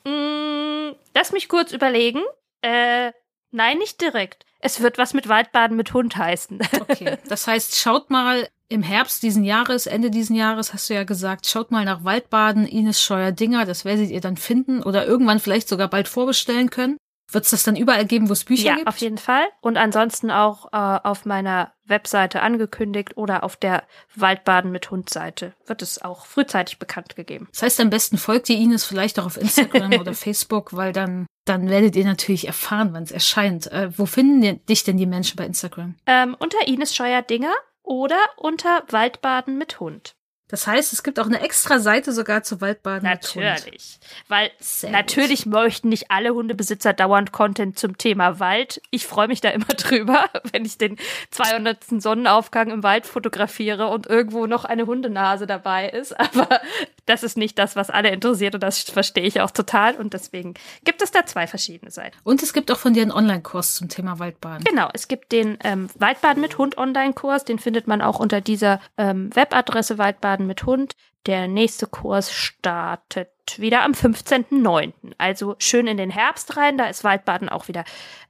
[0.05, 2.21] Mm, lass mich kurz überlegen.
[2.61, 3.11] Äh,
[3.51, 4.45] nein, nicht direkt.
[4.59, 6.59] Es wird was mit Waldbaden mit Hund heißen.
[6.81, 11.03] Okay, das heißt, schaut mal im Herbst diesen Jahres, Ende diesen Jahres, hast du ja
[11.03, 15.69] gesagt, schaut mal nach Waldbaden, Ines Scheuer-Dinger, das werdet ihr dann finden oder irgendwann vielleicht
[15.69, 16.97] sogar bald vorbestellen können.
[17.31, 18.85] Wird es das dann überall geben, wo es Bücher ja, gibt?
[18.85, 19.45] Ja, auf jeden Fall.
[19.61, 23.83] Und ansonsten auch äh, auf meiner Webseite angekündigt oder auf der
[24.15, 27.47] Waldbaden mit Hund-Seite wird es auch frühzeitig bekannt gegeben.
[27.51, 31.27] Das heißt, am besten folgt ihr Ines vielleicht auch auf Instagram oder Facebook, weil dann,
[31.45, 33.71] dann werdet ihr natürlich erfahren, wann es erscheint.
[33.71, 35.95] Äh, wo finden dich denn die Menschen bei Instagram?
[36.05, 37.53] Ähm, unter Ines Scheuer-Dinger
[37.83, 40.15] oder unter Waldbaden mit Hund.
[40.49, 43.07] Das heißt, es gibt auch eine extra Seite sogar zu Waldbaden.
[43.07, 43.99] Natürlich.
[44.27, 45.53] Weil Sehr natürlich gut.
[45.53, 48.81] möchten nicht alle Hundebesitzer dauernd Content zum Thema Wald.
[48.89, 50.97] Ich freue mich da immer drüber, wenn ich den
[51.29, 52.01] 200.
[52.01, 56.19] Sonnenaufgang im Wald fotografiere und irgendwo noch eine Hundenase dabei ist.
[56.19, 56.61] Aber
[57.09, 59.95] das ist nicht das, was alle interessiert und das verstehe ich auch total.
[59.95, 60.53] Und deswegen
[60.83, 62.17] gibt es da zwei verschiedene Seiten.
[62.23, 64.63] Und es gibt auch von dir einen Online-Kurs zum Thema Waldbaden.
[64.63, 67.45] Genau, es gibt den ähm, Waldbaden mit Hund Online-Kurs.
[67.45, 70.93] Den findet man auch unter dieser ähm, Webadresse Waldbaden mit Hund.
[71.25, 74.93] Der nächste Kurs startet wieder am 15.09.
[75.17, 77.83] Also schön in den Herbst rein, da ist Waldbaden auch wieder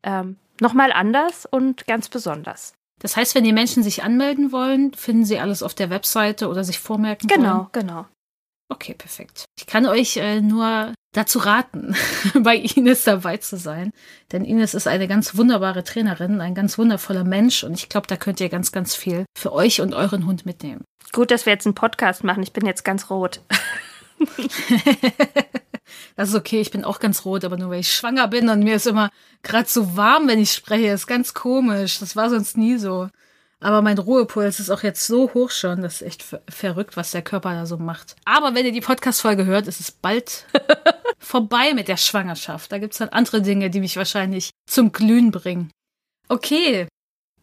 [0.03, 2.73] ähm, nochmal anders und ganz besonders.
[2.99, 6.63] Das heißt, wenn die Menschen sich anmelden wollen, finden sie alles auf der Webseite oder
[6.63, 7.67] sich vormerken genau, wollen?
[7.71, 8.05] Genau, genau.
[8.71, 9.45] Okay, perfekt.
[9.57, 11.95] Ich kann euch äh, nur dazu raten,
[12.39, 13.91] bei Ines dabei zu sein.
[14.31, 18.15] Denn Ines ist eine ganz wunderbare Trainerin, ein ganz wundervoller Mensch und ich glaube, da
[18.15, 20.85] könnt ihr ganz, ganz viel für euch und euren Hund mitnehmen.
[21.11, 22.43] Gut, dass wir jetzt einen Podcast machen.
[22.43, 23.41] Ich bin jetzt ganz rot.
[26.15, 28.59] das ist okay, ich bin auch ganz rot, aber nur weil ich schwanger bin und
[28.59, 29.09] mir ist immer
[29.41, 30.91] gerade so warm, wenn ich spreche.
[30.91, 31.97] Das ist ganz komisch.
[31.99, 33.09] Das war sonst nie so.
[33.61, 37.21] Aber mein Ruhepuls ist auch jetzt so hoch schon, das ist echt verrückt, was der
[37.21, 38.15] Körper da so macht.
[38.23, 40.45] Aber wenn ihr die Podcast-Folge hört, ist es bald
[41.19, 42.71] vorbei mit der Schwangerschaft.
[42.71, 45.71] Da gibt's dann andere Dinge, die mich wahrscheinlich zum Glühen bringen.
[46.29, 46.87] Okay.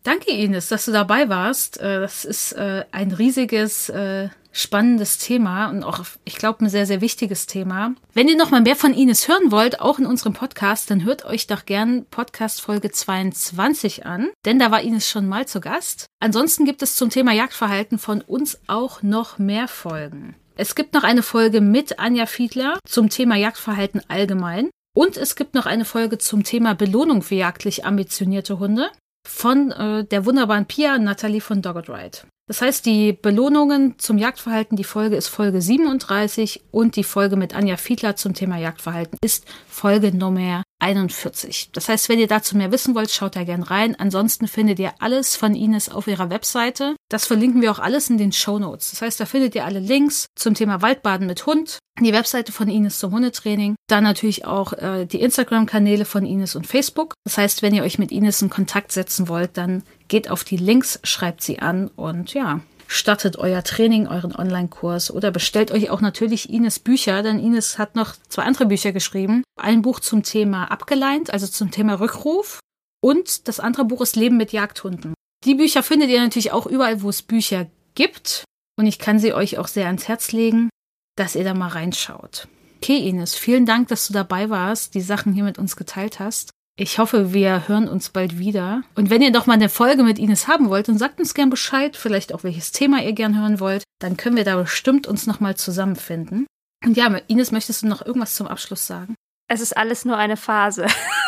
[0.05, 1.81] Danke, Ines, dass du dabei warst.
[1.81, 6.87] Äh, das ist äh, ein riesiges äh, spannendes Thema und auch, ich glaube, ein sehr,
[6.87, 7.95] sehr wichtiges Thema.
[8.15, 11.25] Wenn ihr noch mal mehr von Ines hören wollt, auch in unserem Podcast, dann hört
[11.25, 16.07] euch doch gern Podcast Folge 22 an, denn da war Ines schon mal zu Gast.
[16.21, 20.35] Ansonsten gibt es zum Thema Jagdverhalten von uns auch noch mehr Folgen.
[20.57, 24.71] Es gibt noch eine Folge mit Anja Fiedler zum Thema Jagdverhalten allgemein.
[24.95, 28.89] Und es gibt noch eine Folge zum Thema Belohnung für jagdlich ambitionierte Hunde
[29.29, 32.21] von äh, der wunderbaren Pia Natalie von Dogged Ride.
[32.49, 37.55] Das heißt, die Belohnungen zum Jagdverhalten, die Folge ist Folge 37 und die Folge mit
[37.55, 41.71] Anja Fiedler zum Thema Jagdverhalten ist Folge Nummer 41.
[41.73, 43.99] Das heißt, wenn ihr dazu mehr wissen wollt, schaut da gern rein.
[43.99, 46.95] Ansonsten findet ihr alles von Ines auf ihrer Webseite.
[47.09, 48.91] Das verlinken wir auch alles in den Show Notes.
[48.91, 52.69] Das heißt, da findet ihr alle Links zum Thema Waldbaden mit Hund, die Webseite von
[52.69, 57.15] Ines zum Hundetraining, dann natürlich auch äh, die Instagram-Kanäle von Ines und Facebook.
[57.25, 60.57] Das heißt, wenn ihr euch mit Ines in Kontakt setzen wollt, dann geht auf die
[60.57, 66.01] Links, schreibt sie an und ja, startet euer Training, euren Online-Kurs oder bestellt euch auch
[66.01, 69.43] natürlich Ines Bücher, denn Ines hat noch zwei andere Bücher geschrieben.
[69.61, 72.61] Ein Buch zum Thema abgeleint, also zum Thema Rückruf
[73.03, 75.15] und das andere Buch ist Leben mit Jagdhunden.
[75.45, 78.45] Die Bücher findet ihr natürlich auch überall, wo es Bücher gibt
[78.79, 80.71] und ich kann sie euch auch sehr ans Herz legen,
[81.17, 82.49] dass ihr da mal reinschaut.
[82.77, 86.51] Okay, Ines, vielen Dank, dass du dabei warst, die Sachen hier mit uns geteilt hast.
[86.79, 88.83] Ich hoffe, wir hören uns bald wieder.
[88.95, 91.49] Und wenn ihr doch mal eine Folge mit Ines haben wollt, dann sagt uns gern
[91.49, 93.85] Bescheid, vielleicht auch welches Thema ihr gern hören wollt.
[93.99, 96.47] Dann können wir da bestimmt uns nochmal zusammenfinden.
[96.85, 99.15] Und ja, Ines, möchtest du noch irgendwas zum Abschluss sagen?
[99.49, 100.87] Es ist alles nur eine Phase.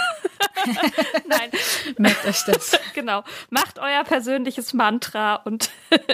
[1.26, 1.50] Nein.
[1.98, 2.78] Merkt euch das.
[2.94, 3.22] Genau.
[3.50, 5.70] Macht euer persönliches Mantra und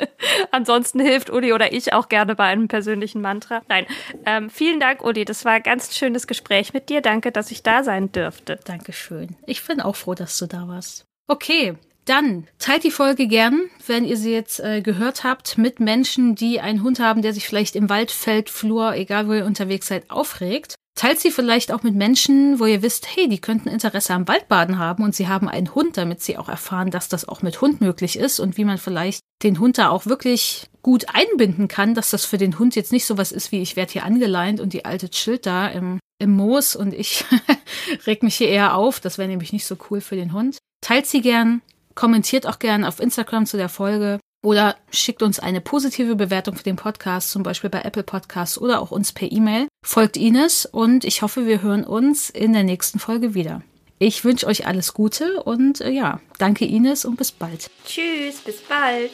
[0.51, 3.63] ansonsten hilft Uli oder ich auch gerne bei einem persönlichen Mantra.
[3.69, 3.87] Nein.
[4.27, 5.25] Ähm, vielen Dank, Uli.
[5.25, 7.01] Das war ein ganz schönes Gespräch mit dir.
[7.01, 8.61] Danke, dass ich da sein dürfte.
[8.65, 9.37] Dankeschön.
[9.47, 11.07] Ich bin auch froh, dass du da warst.
[11.27, 11.75] Okay,
[12.05, 16.61] dann teilt die Folge gern, wenn ihr sie jetzt äh, gehört habt, mit Menschen, die
[16.61, 20.11] einen Hund haben, der sich vielleicht im Wald, Feld, Flur, egal wo ihr unterwegs seid,
[20.11, 20.75] aufregt.
[20.95, 24.79] Teilt sie vielleicht auch mit Menschen, wo ihr wisst, hey, die könnten Interesse am Waldbaden
[24.79, 27.81] haben und sie haben einen Hund, damit sie auch erfahren, dass das auch mit Hund
[27.81, 32.11] möglich ist und wie man vielleicht den Hund da auch wirklich gut einbinden kann, dass
[32.11, 34.85] das für den Hund jetzt nicht sowas ist wie ich werde hier angeleint und die
[34.85, 37.25] alte chillt da im, im Moos und ich
[38.07, 39.01] reg mich hier eher auf.
[39.01, 40.59] Das wäre nämlich nicht so cool für den Hund.
[40.81, 41.61] Teilt sie gern,
[41.97, 46.63] kommentiert auch gern auf Instagram zu der Folge oder schickt uns eine positive Bewertung für
[46.63, 49.69] den Podcast, zum Beispiel bei Apple Podcasts oder auch uns per E-Mail.
[49.85, 53.63] Folgt Ines und ich hoffe, wir hören uns in der nächsten Folge wieder.
[53.99, 57.71] Ich wünsche euch alles Gute und äh, ja, danke Ines und bis bald.
[57.87, 59.11] Tschüss, bis bald.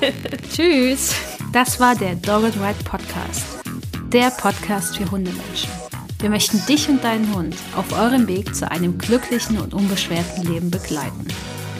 [0.54, 1.14] Tschüss.
[1.52, 3.44] Das war der Dogged Ride Podcast.
[4.12, 5.70] Der Podcast für Hundemenschen.
[6.20, 10.70] Wir möchten dich und deinen Hund auf eurem Weg zu einem glücklichen und unbeschwerten Leben
[10.70, 11.26] begleiten.